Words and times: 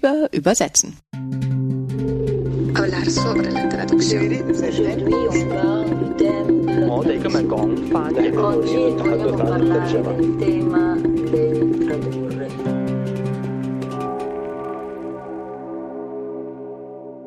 über 0.00 0.32
Übersetzen. 0.32 0.96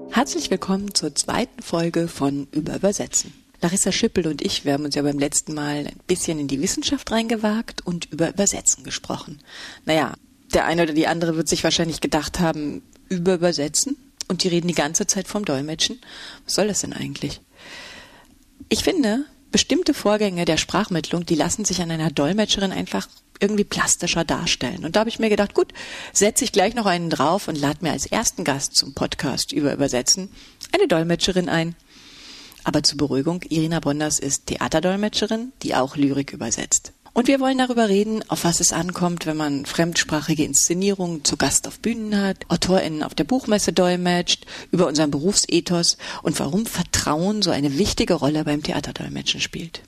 Herzlich 0.09 0.49
willkommen 0.49 0.95
zur 0.95 1.13
zweiten 1.13 1.61
Folge 1.61 2.07
von 2.07 2.47
Über 2.51 2.75
Übersetzen. 2.75 3.33
Larissa 3.61 3.91
Schippel 3.91 4.25
und 4.25 4.41
ich, 4.41 4.65
wir 4.65 4.73
haben 4.73 4.85
uns 4.85 4.95
ja 4.95 5.03
beim 5.03 5.19
letzten 5.19 5.53
Mal 5.53 5.85
ein 5.85 5.99
bisschen 6.07 6.39
in 6.39 6.47
die 6.47 6.59
Wissenschaft 6.59 7.11
reingewagt 7.11 7.85
und 7.85 8.11
über 8.11 8.29
Übersetzen 8.29 8.83
gesprochen. 8.83 9.39
Naja, 9.85 10.15
der 10.54 10.65
eine 10.65 10.83
oder 10.83 10.93
die 10.93 11.07
andere 11.07 11.35
wird 11.35 11.47
sich 11.47 11.63
wahrscheinlich 11.63 12.01
gedacht 12.01 12.39
haben, 12.39 12.83
über 13.09 13.35
Übersetzen 13.35 13.97
und 14.27 14.43
die 14.43 14.47
reden 14.47 14.67
die 14.67 14.73
ganze 14.73 15.07
Zeit 15.07 15.27
vom 15.27 15.45
Dolmetschen. 15.45 15.99
Was 16.45 16.55
soll 16.55 16.67
das 16.67 16.81
denn 16.81 16.93
eigentlich? 16.93 17.41
Ich 18.70 18.84
finde, 18.84 19.26
bestimmte 19.52 19.93
Vorgänge 19.93 20.45
der 20.45 20.57
Sprachmittlung, 20.57 21.26
die 21.26 21.35
lassen 21.35 21.66
sich 21.66 21.81
an 21.81 21.91
einer 21.91 22.09
Dolmetscherin 22.09 22.71
einfach 22.71 23.07
irgendwie 23.39 23.63
plastischer 23.63 24.23
darstellen. 24.23 24.85
Und 24.85 24.95
da 24.95 25.02
habe 25.02 25.09
ich 25.09 25.20
mir 25.20 25.29
gedacht, 25.29 25.53
gut, 25.53 25.73
setze 26.13 26.43
ich 26.43 26.52
gleich 26.52 26.76
noch 26.76 26.85
einen 26.85 27.09
drauf 27.09 27.48
und 27.48 27.59
lade 27.59 27.79
mir 27.81 27.91
als 27.91 28.05
ersten 28.05 28.43
Gast 28.43 28.76
zum 28.76 28.93
Podcast 28.93 29.51
über 29.51 29.73
Übersetzen 29.73 30.29
eine 30.71 30.88
Dolmetscherin 30.88 31.49
ein. 31.49 31.76
Aber 32.63 32.81
zur 32.84 32.98
Beruhigung, 32.98 33.41
Irina 33.49 33.79
Bonders 33.79 34.20
ist 34.20 34.48
Theaterdolmetscherin, 34.48 35.51
die 35.62 35.76
auch 35.76 35.98
Lyrik 35.98 36.31
übersetzt. 36.31 36.93
Und 37.16 37.27
wir 37.27 37.40
wollen 37.40 37.59
darüber 37.59 37.90
reden, 37.90 38.27
auf 38.27 38.44
was 38.44 38.59
es 38.59 38.73
ankommt, 38.73 39.27
wenn 39.27 39.38
man 39.38 39.67
fremdsprachige 39.67 40.44
Inszenierungen 40.44 41.23
zu 41.23 41.38
Gast 41.38 41.67
auf 41.67 41.80
Bühnen 41.80 42.20
hat, 42.20 42.38
AutorInnen 42.48 43.04
auf 43.04 43.13
der 43.13 43.23
Buchmesse 43.23 43.71
dolmetscht, 43.71 44.48
über 44.71 44.88
unseren 44.88 45.12
Berufsethos 45.12 45.98
und 46.23 46.40
warum 46.40 46.65
Vertrauen 46.65 47.43
so 47.43 47.52
eine 47.52 47.77
wichtige 47.77 48.15
Rolle 48.15 48.43
beim 48.46 48.63
Theaterdolmetschen 48.63 49.41
spielt. 49.41 49.84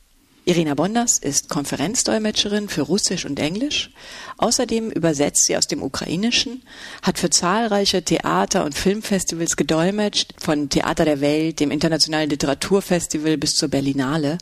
Irina 0.48 0.76
Bonders 0.76 1.18
ist 1.18 1.50
Konferenzdolmetscherin 1.50 2.70
für 2.70 2.84
Russisch 2.84 3.26
und 3.26 3.40
Englisch. 3.40 3.90
Außerdem 4.38 4.92
übersetzt 4.92 5.46
sie 5.46 5.58
aus 5.58 5.66
dem 5.66 5.82
Ukrainischen, 5.82 6.62
hat 7.02 7.18
für 7.18 7.32
zahlreiche 7.32 8.04
Theater- 8.04 8.64
und 8.64 8.76
Filmfestivals 8.76 9.58
gedolmetscht, 9.58 10.34
von 10.38 10.70
Theater 10.70 11.04
der 11.04 11.20
Welt, 11.20 11.60
dem 11.60 11.72
Internationalen 11.72 12.30
Literaturfestival 12.30 13.38
bis 13.38 13.56
zur 13.56 13.70
Berlinale 13.70 14.38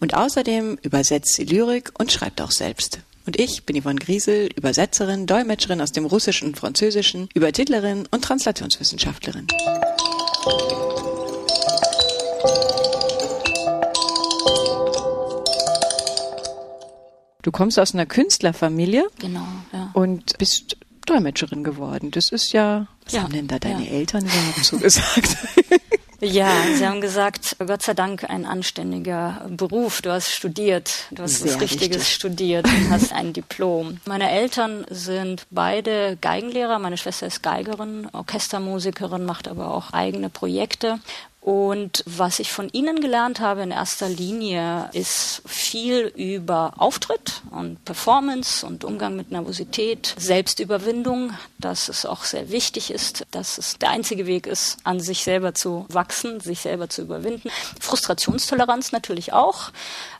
und 0.00 0.14
außerdem 0.14 0.78
übersetzt 0.82 1.34
sie 1.34 1.44
Lyrik 1.44 1.92
und 1.98 2.12
schreibt 2.12 2.40
auch 2.40 2.50
selbst. 2.50 3.00
Und 3.26 3.38
ich 3.38 3.64
bin 3.64 3.80
Yvonne 3.80 3.98
Griesel, 3.98 4.48
Übersetzerin, 4.56 5.26
Dolmetscherin 5.26 5.80
aus 5.80 5.92
dem 5.92 6.06
Russischen 6.06 6.48
und 6.48 6.58
Französischen, 6.58 7.28
Übertitlerin 7.34 8.08
und 8.10 8.24
Translationswissenschaftlerin. 8.24 9.46
Du 17.42 17.52
kommst 17.52 17.78
aus 17.78 17.94
einer 17.94 18.06
Künstlerfamilie. 18.06 19.06
Genau, 19.18 19.46
ja. 19.72 19.90
Und 19.94 20.38
bist 20.38 20.76
Dolmetscherin 21.06 21.64
geworden. 21.64 22.10
Das 22.10 22.30
ist 22.30 22.52
ja, 22.52 22.86
was 23.04 23.14
ja, 23.14 23.22
haben 23.22 23.32
denn 23.32 23.48
da 23.48 23.58
deine 23.58 23.84
ja. 23.84 23.92
Eltern 23.92 24.24
überhaupt 24.24 24.64
so 24.64 24.78
gesagt? 24.78 25.36
Ja, 26.20 26.50
Sie 26.74 26.84
haben 26.84 27.00
gesagt, 27.00 27.56
Gott 27.64 27.82
sei 27.82 27.94
Dank 27.94 28.28
ein 28.28 28.44
anständiger 28.44 29.46
Beruf. 29.48 30.02
Du 30.02 30.10
hast 30.10 30.32
studiert, 30.32 31.04
du 31.12 31.22
hast 31.22 31.38
Sehr 31.40 31.54
was 31.54 31.60
Richtiges 31.60 31.98
richtig. 31.98 32.14
studiert 32.14 32.66
und 32.66 32.90
hast 32.90 33.12
ein 33.12 33.32
Diplom. 33.32 34.00
Meine 34.04 34.28
Eltern 34.28 34.84
sind 34.90 35.46
beide 35.50 36.16
Geigenlehrer. 36.20 36.80
Meine 36.80 36.96
Schwester 36.96 37.28
ist 37.28 37.44
Geigerin, 37.44 38.08
Orchestermusikerin, 38.12 39.24
macht 39.24 39.46
aber 39.46 39.72
auch 39.72 39.92
eigene 39.92 40.28
Projekte. 40.28 40.98
Und 41.40 42.02
was 42.04 42.40
ich 42.40 42.52
von 42.52 42.68
Ihnen 42.72 43.00
gelernt 43.00 43.40
habe 43.40 43.62
in 43.62 43.70
erster 43.70 44.08
Linie 44.08 44.90
ist 44.92 45.40
viel 45.46 46.12
über 46.14 46.74
Auftritt 46.76 47.42
und 47.52 47.82
Performance 47.84 48.66
und 48.66 48.84
Umgang 48.84 49.14
mit 49.14 49.30
Nervosität, 49.30 50.14
Selbstüberwindung, 50.18 51.32
dass 51.58 51.88
es 51.88 52.04
auch 52.04 52.24
sehr 52.24 52.50
wichtig 52.50 52.90
ist, 52.90 53.24
dass 53.30 53.56
es 53.56 53.78
der 53.78 53.90
einzige 53.90 54.26
Weg 54.26 54.46
ist, 54.46 54.78
an 54.82 54.98
sich 54.98 55.22
selber 55.22 55.54
zu 55.54 55.86
wachsen, 55.88 56.40
sich 56.40 56.60
selber 56.60 56.88
zu 56.88 57.02
überwinden. 57.02 57.50
Frustrationstoleranz 57.80 58.90
natürlich 58.90 59.32
auch, 59.32 59.70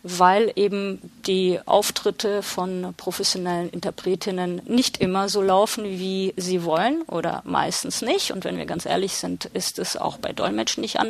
weil 0.04 0.52
eben 0.54 1.10
die 1.26 1.58
Auftritte 1.66 2.42
von 2.42 2.94
professionellen 2.96 3.70
Interpretinnen 3.70 4.62
nicht 4.66 4.98
immer 4.98 5.28
so 5.28 5.42
laufen, 5.42 5.84
wie 5.84 6.32
sie 6.36 6.62
wollen 6.62 7.02
oder 7.02 7.42
meistens 7.44 8.02
nicht. 8.02 8.30
Und 8.30 8.44
wenn 8.44 8.56
wir 8.56 8.66
ganz 8.66 8.86
ehrlich 8.86 9.14
sind, 9.14 9.46
ist 9.46 9.78
es 9.78 9.96
auch 9.96 10.18
bei 10.18 10.32
Dolmetschen 10.32 10.80
nicht 10.80 11.00
anders. 11.00 11.07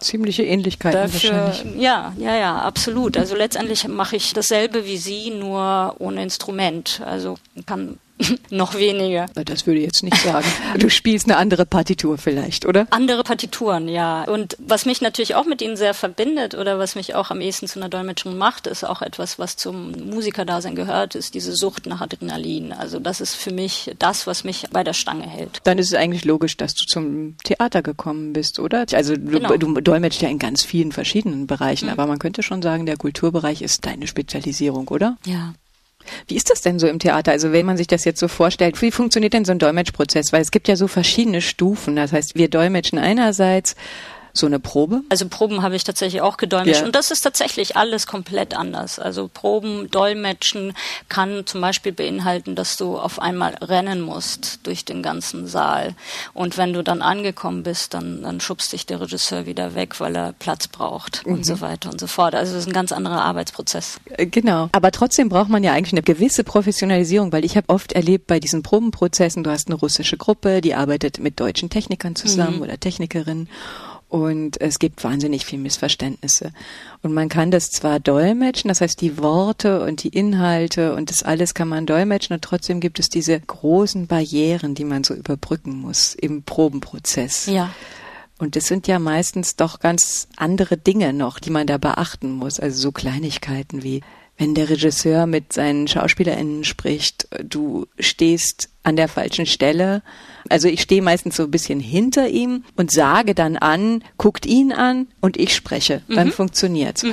Ziemliche 0.00 0.42
Ähnlichkeiten 0.42 1.00
Dafür, 1.00 1.32
wahrscheinlich. 1.32 1.82
ja, 1.82 2.12
ja, 2.18 2.36
ja, 2.36 2.58
absolut. 2.58 3.16
Also 3.16 3.34
letztendlich 3.34 3.86
mache 3.88 4.16
ich 4.16 4.32
dasselbe 4.32 4.84
wie 4.84 4.96
Sie, 4.96 5.30
nur 5.30 5.94
ohne 5.98 6.22
Instrument. 6.22 7.00
Also 7.04 7.38
kann 7.64 7.98
noch 8.50 8.74
weniger. 8.74 9.26
Das 9.34 9.66
würde 9.66 9.80
ich 9.80 9.86
jetzt 9.86 10.02
nicht 10.02 10.16
sagen. 10.16 10.46
Du 10.78 10.88
spielst 10.88 11.26
eine 11.26 11.36
andere 11.36 11.66
Partitur 11.66 12.16
vielleicht, 12.18 12.64
oder? 12.66 12.86
Andere 12.90 13.24
Partituren, 13.24 13.88
ja. 13.88 14.24
Und 14.24 14.56
was 14.58 14.86
mich 14.86 15.00
natürlich 15.00 15.34
auch 15.34 15.46
mit 15.46 15.60
ihnen 15.62 15.76
sehr 15.76 15.94
verbindet 15.94 16.54
oder 16.54 16.78
was 16.78 16.94
mich 16.94 17.14
auch 17.14 17.30
am 17.30 17.40
ehesten 17.40 17.66
zu 17.66 17.78
einer 17.80 17.88
Dolmetscherin 17.88 18.38
macht, 18.38 18.66
ist 18.66 18.84
auch 18.84 19.02
etwas, 19.02 19.38
was 19.38 19.56
zum 19.56 19.92
Musikerdasein 20.10 20.74
gehört, 20.76 21.14
ist 21.16 21.34
diese 21.34 21.54
Sucht 21.54 21.86
nach 21.86 22.00
Adrenalin. 22.00 22.72
Also 22.72 23.00
das 23.00 23.20
ist 23.20 23.34
für 23.34 23.52
mich 23.52 23.90
das, 23.98 24.26
was 24.26 24.44
mich 24.44 24.66
bei 24.70 24.84
der 24.84 24.92
Stange 24.92 25.28
hält. 25.28 25.60
Dann 25.64 25.78
ist 25.78 25.88
es 25.88 25.94
eigentlich 25.94 26.24
logisch, 26.24 26.56
dass 26.56 26.74
du 26.74 26.84
zum 26.86 27.36
Theater 27.42 27.82
gekommen 27.82 28.32
bist, 28.32 28.58
oder? 28.58 28.86
Also 28.92 29.16
du, 29.16 29.34
Genau. 29.34 29.56
du 29.56 29.80
dolmetscht 29.80 30.22
ja 30.22 30.28
in 30.28 30.38
ganz 30.38 30.62
vielen 30.62 30.92
verschiedenen 30.92 31.46
Bereichen, 31.46 31.88
aber 31.88 32.06
man 32.06 32.18
könnte 32.20 32.42
schon 32.42 32.62
sagen, 32.62 32.86
der 32.86 32.96
Kulturbereich 32.96 33.60
ist 33.62 33.84
deine 33.84 34.06
Spezialisierung, 34.06 34.88
oder? 34.88 35.16
Ja. 35.26 35.54
Wie 36.28 36.36
ist 36.36 36.50
das 36.50 36.60
denn 36.60 36.78
so 36.78 36.86
im 36.86 36.98
Theater? 36.98 37.32
Also 37.32 37.52
wenn 37.52 37.66
man 37.66 37.76
sich 37.76 37.86
das 37.86 38.04
jetzt 38.04 38.20
so 38.20 38.28
vorstellt, 38.28 38.80
wie 38.82 38.90
funktioniert 38.90 39.32
denn 39.32 39.44
so 39.44 39.52
ein 39.52 39.58
Dolmetschprozess? 39.58 40.32
Weil 40.32 40.42
es 40.42 40.50
gibt 40.50 40.68
ja 40.68 40.76
so 40.76 40.88
verschiedene 40.88 41.40
Stufen. 41.40 41.96
Das 41.96 42.12
heißt, 42.12 42.34
wir 42.34 42.48
dolmetschen 42.48 42.98
einerseits 42.98 43.76
so 44.36 44.46
eine 44.46 44.58
Probe. 44.58 45.02
Also 45.08 45.28
Proben 45.28 45.62
habe 45.62 45.76
ich 45.76 45.84
tatsächlich 45.84 46.20
auch 46.20 46.36
gedolmetscht 46.36 46.80
Ja. 46.80 46.86
und 46.86 46.94
das 46.94 47.10
ist 47.12 47.20
tatsächlich 47.22 47.76
alles 47.76 48.06
komplett 48.06 48.54
anders. 48.54 48.98
Also 48.98 49.30
Proben, 49.32 49.88
Dolmetschen 49.90 50.74
kann 51.08 51.46
zum 51.46 51.60
Beispiel 51.60 51.92
beinhalten, 51.92 52.54
dass 52.56 52.76
du 52.76 52.98
auf 52.98 53.22
einmal 53.22 53.54
rennen 53.62 54.00
musst 54.00 54.58
durch 54.66 54.84
den 54.84 55.02
ganzen 55.02 55.46
Saal 55.46 55.94
und 56.34 56.58
wenn 56.58 56.72
du 56.72 56.82
dann 56.82 57.00
angekommen 57.00 57.62
bist, 57.62 57.94
dann, 57.94 58.22
dann 58.22 58.40
schubst 58.40 58.72
dich 58.72 58.86
der 58.86 59.00
Regisseur 59.00 59.46
wieder 59.46 59.74
weg, 59.74 60.00
weil 60.00 60.16
er 60.16 60.32
Platz 60.32 60.66
braucht 60.68 61.24
und 61.24 61.46
so 61.46 61.60
weiter 61.60 61.90
und 61.90 62.00
so 62.00 62.06
fort. 62.08 62.34
Also 62.34 62.54
es 62.54 62.60
ist 62.62 62.66
ein 62.66 62.72
ganz 62.72 62.92
anderer 62.92 63.22
Arbeitsprozess. 63.22 64.00
Äh, 64.10 64.26
Genau. 64.26 64.68
Aber 64.72 64.90
trotzdem 64.90 65.28
braucht 65.28 65.48
man 65.48 65.62
ja 65.62 65.72
eigentlich 65.72 65.92
eine 65.92 66.02
gewisse 66.02 66.42
Professionalisierung, 66.42 67.30
weil 67.32 67.44
ich 67.44 67.56
habe 67.56 67.68
oft 67.68 67.92
erlebt 67.92 68.26
bei 68.26 68.40
diesen 68.40 68.64
Probenprozessen, 68.64 69.44
du 69.44 69.50
hast 69.50 69.68
eine 69.68 69.76
russische 69.76 70.16
Gruppe, 70.16 70.60
die 70.60 70.74
arbeitet 70.74 71.20
mit 71.20 71.38
deutschen 71.38 71.70
Technikern 71.70 72.16
zusammen 72.16 72.60
oder 72.60 72.80
Technikerinnen. 72.80 73.48
Und 74.14 74.60
es 74.60 74.78
gibt 74.78 75.02
wahnsinnig 75.02 75.44
viel 75.44 75.58
Missverständnisse. 75.58 76.52
Und 77.02 77.14
man 77.14 77.28
kann 77.28 77.50
das 77.50 77.70
zwar 77.70 77.98
dolmetschen, 77.98 78.68
das 78.68 78.80
heißt 78.80 79.00
die 79.00 79.18
Worte 79.18 79.82
und 79.82 80.04
die 80.04 80.08
Inhalte 80.08 80.94
und 80.94 81.10
das 81.10 81.24
alles 81.24 81.52
kann 81.52 81.66
man 81.66 81.84
dolmetschen 81.84 82.32
und 82.32 82.40
trotzdem 82.40 82.78
gibt 82.78 83.00
es 83.00 83.08
diese 83.08 83.40
großen 83.40 84.06
Barrieren, 84.06 84.76
die 84.76 84.84
man 84.84 85.02
so 85.02 85.14
überbrücken 85.14 85.80
muss 85.80 86.14
im 86.14 86.44
Probenprozess. 86.44 87.46
Ja. 87.46 87.74
Und 88.38 88.54
es 88.54 88.68
sind 88.68 88.86
ja 88.86 89.00
meistens 89.00 89.56
doch 89.56 89.80
ganz 89.80 90.28
andere 90.36 90.76
Dinge 90.76 91.12
noch, 91.12 91.40
die 91.40 91.50
man 91.50 91.66
da 91.66 91.76
beachten 91.76 92.30
muss. 92.30 92.60
Also 92.60 92.80
so 92.80 92.92
Kleinigkeiten 92.92 93.82
wie, 93.82 94.00
wenn 94.38 94.54
der 94.54 94.70
Regisseur 94.70 95.26
mit 95.26 95.52
seinen 95.52 95.88
SchauspielerInnen 95.88 96.62
spricht, 96.62 97.26
du 97.42 97.88
stehst 97.98 98.68
an 98.84 98.94
der 98.94 99.08
falschen 99.08 99.46
Stelle. 99.46 100.02
Also 100.50 100.68
ich 100.68 100.82
stehe 100.82 101.02
meistens 101.02 101.36
so 101.36 101.44
ein 101.44 101.50
bisschen 101.50 101.80
hinter 101.80 102.28
ihm 102.28 102.64
und 102.76 102.90
sage 102.92 103.34
dann 103.34 103.56
an, 103.56 104.02
guckt 104.18 104.46
ihn 104.46 104.72
an 104.72 105.06
und 105.20 105.36
ich 105.36 105.54
spreche. 105.54 106.02
Dann 106.08 106.30
funktioniert's. 106.32 107.04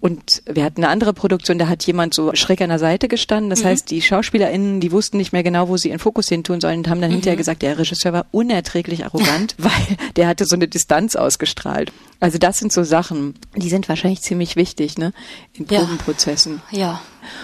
Und 0.00 0.42
wir 0.46 0.62
hatten 0.62 0.84
eine 0.84 0.92
andere 0.92 1.12
Produktion, 1.12 1.58
da 1.58 1.66
hat 1.66 1.84
jemand 1.84 2.14
so 2.14 2.32
schräg 2.34 2.60
an 2.60 2.68
der 2.68 2.78
Seite 2.78 3.08
gestanden. 3.08 3.50
Das 3.50 3.64
heißt, 3.64 3.90
die 3.90 4.00
SchauspielerInnen, 4.00 4.78
die 4.78 4.92
wussten 4.92 5.16
nicht 5.16 5.32
mehr 5.32 5.42
genau, 5.42 5.68
wo 5.68 5.76
sie 5.76 5.88
ihren 5.88 5.98
Fokus 5.98 6.28
hin 6.28 6.44
tun 6.44 6.60
sollen 6.60 6.78
und 6.80 6.88
haben 6.88 7.00
dann 7.00 7.10
hinterher 7.10 7.36
gesagt, 7.36 7.62
der 7.62 7.78
Regisseur 7.78 8.12
war 8.12 8.26
unerträglich 8.30 9.04
arrogant, 9.04 9.56
weil 9.58 9.96
der 10.14 10.28
hatte 10.28 10.44
so 10.44 10.54
eine 10.54 10.68
Distanz 10.68 11.16
ausgestrahlt. 11.16 11.92
Also 12.20 12.38
das 12.38 12.58
sind 12.58 12.72
so 12.72 12.84
Sachen, 12.84 13.34
die 13.56 13.68
sind 13.68 13.88
wahrscheinlich 13.88 14.22
ziemlich 14.22 14.54
wichtig, 14.54 14.98
ne, 14.98 15.12
in 15.52 15.66
Ja. 15.68 15.80
Probenprozessen. 15.80 16.62
Ja, 16.70 17.00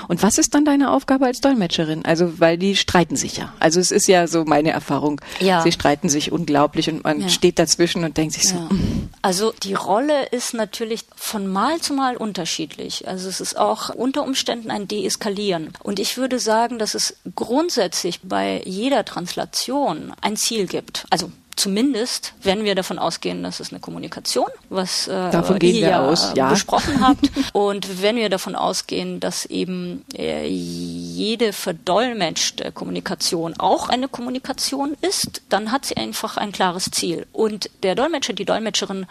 Und 0.09 0.23
was 0.23 0.39
ist 0.39 0.55
dann 0.55 0.65
deine 0.65 0.91
Aufgabe 0.93 1.27
als 1.27 1.41
Dolmetscherin? 1.41 2.05
Also, 2.05 2.39
weil 2.41 2.57
die 2.59 2.77
streiten 2.77 3.17
sich 3.17 3.37
ja. 3.37 3.53
Also 3.61 3.81
es 3.81 3.91
ist 3.91 4.09
ja 4.09 4.27
so 4.27 4.45
meine 4.45 4.71
Erfahrung. 4.71 5.21
Ja. 5.41 5.63
Sie 5.63 5.73
streiten 5.73 6.09
sich 6.09 6.33
unglaublich 6.33 6.89
und 6.91 7.05
man 7.05 7.21
ja. 7.21 7.29
steht 7.29 7.59
dazwischen 7.59 8.05
und 8.05 8.17
denkt 8.17 8.35
sich 8.35 8.49
so. 8.49 8.57
Ja. 8.57 8.69
Also 9.25 9.55
die 9.63 9.73
Rolle 9.73 10.27
ist 10.27 10.53
natürlich 10.53 11.07
von 11.17 11.47
Mal 11.47 11.81
zu 11.81 11.95
Mal 11.95 12.19
unterschiedlich. 12.19 13.09
Also 13.09 13.31
es 13.31 13.41
ist 13.41 13.57
auch 13.57 13.89
unter 13.89 14.23
Umständen 14.23 14.71
ein 14.71 14.87
Deeskalieren. 14.87 15.73
Und 15.83 15.99
ich 15.99 16.19
würde 16.19 16.39
sagen, 16.39 16.79
dass 16.79 16.93
es 16.93 17.17
grundsätzlich 17.35 18.21
bei 18.21 18.61
jeder 18.67 19.07
Translation 19.07 20.13
ein 20.21 20.37
Ziel 20.37 20.67
gibt. 20.67 21.07
Also 21.09 21.33
zumindest, 21.57 22.35
wenn 22.43 22.65
wir 22.65 22.75
davon 22.75 22.99
ausgehen, 22.99 23.43
dass 23.43 23.61
es 23.61 23.71
eine 23.71 23.81
Kommunikation, 23.81 24.47
was 24.71 25.09
äh, 25.09 25.31
davon 25.31 25.59
gehen 25.59 25.77
ihr 25.77 25.89
wir 25.89 26.01
aus, 26.01 26.33
ja. 26.35 26.51
besprochen 26.51 27.07
habt, 27.07 27.31
und 27.53 28.03
wenn 28.03 28.17
wir 28.17 28.29
davon 28.29 28.55
ausgehen, 28.55 29.21
dass 29.21 29.47
eben 29.47 30.05
äh, 30.17 30.47
jede 30.47 31.53
verdolmetschte 31.53 32.73
Kommunikation 32.73 33.55
auch 33.59 33.89
eine 33.89 34.09
Kommunikation 34.09 34.97
ist, 35.01 35.43
dann 35.49 35.73
hat 35.73 35.85
sie 35.85 35.97
einfach 35.97 36.37
ein 36.37 36.53
klares 36.53 36.91
Ziel. 36.91 37.27
Und 37.33 37.71
der 37.83 37.95
Dolmetscher, 37.95 38.33
die 38.33 38.45
Dolmetscherin 38.45 39.07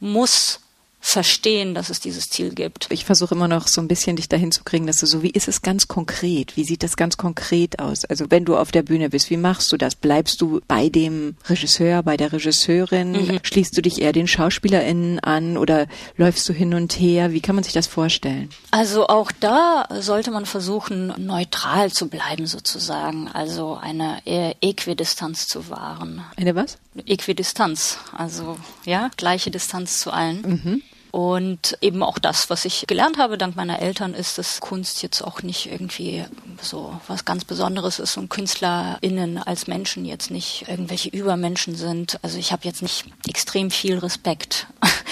muss 0.00 0.60
verstehen, 1.06 1.74
dass 1.74 1.90
es 1.90 2.00
dieses 2.00 2.30
Ziel 2.30 2.54
gibt. 2.54 2.86
Ich 2.88 3.04
versuche 3.04 3.34
immer 3.34 3.46
noch 3.46 3.68
so 3.68 3.82
ein 3.82 3.88
bisschen 3.88 4.16
dich 4.16 4.28
dahin 4.30 4.50
zu 4.50 4.64
kriegen, 4.64 4.86
dass 4.86 4.96
du 4.96 5.06
so, 5.06 5.22
wie 5.22 5.30
ist 5.30 5.48
es 5.48 5.60
ganz 5.60 5.86
konkret? 5.86 6.56
Wie 6.56 6.64
sieht 6.64 6.82
das 6.82 6.96
ganz 6.96 7.18
konkret 7.18 7.78
aus? 7.78 8.06
Also 8.06 8.30
wenn 8.30 8.46
du 8.46 8.56
auf 8.56 8.72
der 8.72 8.82
Bühne 8.82 9.10
bist, 9.10 9.28
wie 9.28 9.36
machst 9.36 9.70
du 9.70 9.76
das? 9.76 9.96
Bleibst 9.96 10.40
du 10.40 10.62
bei 10.66 10.88
dem 10.88 11.36
Regisseur, 11.46 12.02
bei 12.02 12.16
der 12.16 12.32
Regisseurin? 12.32 13.12
Mhm. 13.12 13.40
Schließt 13.42 13.76
du 13.76 13.82
dich 13.82 14.00
eher 14.00 14.12
den 14.12 14.26
SchauspielerInnen 14.26 15.20
an 15.20 15.58
oder 15.58 15.88
läufst 16.16 16.48
du 16.48 16.54
hin 16.54 16.72
und 16.72 16.98
her? 16.98 17.32
Wie 17.32 17.42
kann 17.42 17.54
man 17.54 17.64
sich 17.64 17.74
das 17.74 17.86
vorstellen? 17.86 18.48
Also 18.70 19.06
auch 19.06 19.30
da 19.30 19.86
sollte 20.00 20.30
man 20.30 20.46
versuchen, 20.46 21.12
neutral 21.18 21.92
zu 21.92 22.08
bleiben 22.08 22.46
sozusagen. 22.46 23.28
Also 23.28 23.74
eine 23.74 24.22
Äquidistanz 24.24 25.48
zu 25.48 25.68
wahren. 25.68 26.24
Eine 26.36 26.54
was? 26.54 26.78
Äquidistanz. 27.06 27.98
Also 28.16 28.56
ja, 28.86 29.10
gleiche 29.18 29.50
Distanz 29.50 30.00
zu 30.00 30.10
allen. 30.10 30.40
Mhm. 30.40 30.82
Und 31.14 31.78
eben 31.80 32.02
auch 32.02 32.18
das, 32.18 32.50
was 32.50 32.64
ich 32.64 32.88
gelernt 32.88 33.18
habe 33.18 33.38
dank 33.38 33.54
meiner 33.54 33.78
Eltern, 33.78 34.14
ist, 34.14 34.36
dass 34.36 34.60
Kunst 34.60 35.00
jetzt 35.00 35.22
auch 35.22 35.42
nicht 35.42 35.70
irgendwie 35.70 36.24
so 36.60 37.00
was 37.06 37.24
ganz 37.24 37.44
Besonderes 37.44 38.00
ist 38.00 38.16
und 38.16 38.30
KünstlerInnen 38.30 39.38
als 39.38 39.68
Menschen 39.68 40.04
jetzt 40.04 40.32
nicht 40.32 40.66
irgendwelche 40.66 41.10
Übermenschen 41.10 41.76
sind. 41.76 42.18
Also 42.22 42.36
ich 42.38 42.50
habe 42.50 42.64
jetzt 42.64 42.82
nicht 42.82 43.04
extrem 43.28 43.70
viel 43.70 43.96
Respekt 43.98 44.66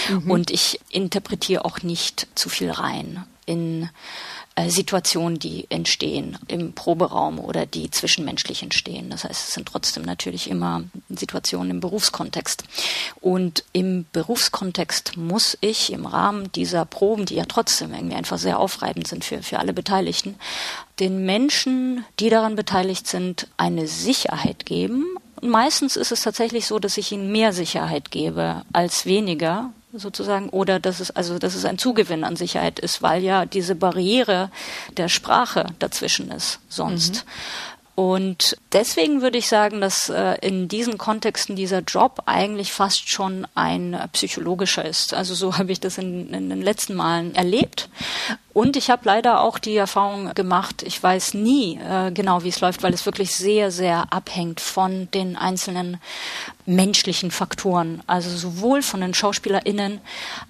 mhm. 0.09 0.29
und 0.29 0.51
ich 0.51 0.81
interpretiere 0.91 1.65
auch 1.65 1.83
nicht 1.83 2.27
zu 2.35 2.49
viel 2.49 2.73
rein 2.73 3.25
in 3.47 3.89
Situationen, 4.69 5.39
die 5.39 5.67
entstehen 5.71 6.39
im 6.47 6.75
Proberaum 6.75 7.39
oder 7.39 7.65
die 7.65 7.91
zwischenmenschlich 7.91 8.63
entstehen. 8.63 9.09
Das 9.09 9.25
heißt, 9.25 9.49
es 9.49 9.55
sind 9.55 9.67
trotzdem 9.67 10.03
natürlich 10.03 10.51
immer 10.51 10.85
Situationen 11.09 11.71
im 11.71 11.81
Berufskontext. 11.81 12.65
Und 13.21 13.65
im 13.73 14.05
Berufskontext 14.13 15.17
muss 15.17 15.57
ich 15.63 15.93
im 15.93 16.05
Rahmen 16.05 16.53
dieser 16.53 16.85
Proben, 16.85 17.25
die 17.25 17.37
ja 17.37 17.47
trotzdem 17.47 17.95
irgendwie 17.95 18.17
einfach 18.17 18.39
sehr 18.39 18.59
aufreibend 18.59 19.09
sind 19.09 19.25
für, 19.25 19.43
für 19.43 19.59
alle 19.59 19.73
Beteiligten, 19.73 20.37
den 21.01 21.25
Menschen, 21.25 22.05
die 22.21 22.29
daran 22.29 22.55
beteiligt 22.55 23.07
sind, 23.07 23.49
eine 23.57 23.87
Sicherheit 23.87 24.67
geben. 24.67 25.07
Meistens 25.41 25.97
ist 25.97 26.13
es 26.13 26.23
tatsächlich 26.23 26.67
so, 26.67 26.79
dass 26.79 26.99
ich 26.99 27.11
ihnen 27.11 27.33
mehr 27.33 27.53
Sicherheit 27.53 28.11
gebe 28.11 28.63
als 28.73 29.07
weniger, 29.07 29.73
sozusagen 29.93 30.49
oder 30.49 30.81
dass 30.81 31.01
es 31.01 31.11
also 31.11 31.39
dass 31.39 31.55
es 31.55 31.65
ein 31.65 31.79
Zugewinn 31.79 32.25
an 32.25 32.37
Sicherheit 32.37 32.79
ist, 32.79 33.03
weil 33.03 33.23
ja 33.23 33.47
diese 33.47 33.75
Barriere 33.75 34.51
der 34.97 35.09
Sprache 35.09 35.67
dazwischen 35.79 36.31
ist 36.31 36.61
sonst. 36.69 37.25
Mhm. 37.25 37.31
Und 37.95 38.57
deswegen 38.73 39.21
würde 39.21 39.37
ich 39.37 39.49
sagen, 39.49 39.83
dass 39.83 40.09
äh, 40.09 40.37
in 40.41 40.67
diesen 40.67 40.97
Kontexten 40.97 41.57
dieser 41.57 41.81
Job 41.81 42.23
eigentlich 42.25 42.73
fast 42.73 43.11
schon 43.11 43.47
ein 43.55 44.09
psychologischer 44.13 44.83
ist. 44.85 45.13
Also 45.13 45.35
so 45.35 45.59
habe 45.59 45.73
ich 45.73 45.81
das 45.81 45.99
in, 45.99 46.33
in 46.33 46.49
den 46.49 46.63
letzten 46.63 46.95
Malen 46.95 47.35
erlebt. 47.35 47.91
Und 48.55 48.77
ich 48.77 48.89
habe 48.91 49.03
leider 49.05 49.41
auch 49.41 49.59
die 49.59 49.77
Erfahrung 49.77 50.33
gemacht, 50.35 50.83
ich 50.83 51.03
weiß 51.03 51.35
nie 51.35 51.79
äh, 51.79 52.11
genau, 52.13 52.45
wie 52.45 52.49
es 52.49 52.61
läuft, 52.61 52.83
weil 52.83 52.95
es 52.95 53.05
wirklich 53.05 53.35
sehr, 53.35 53.71
sehr 53.71 54.13
abhängt 54.13 54.61
von 54.61 55.11
den 55.13 55.37
einzelnen 55.37 55.99
menschlichen 56.67 57.31
Faktoren. 57.31 58.03
Also 58.07 58.31
sowohl 58.31 58.83
von 58.83 59.01
den 59.01 59.15
SchauspielerInnen 59.15 60.01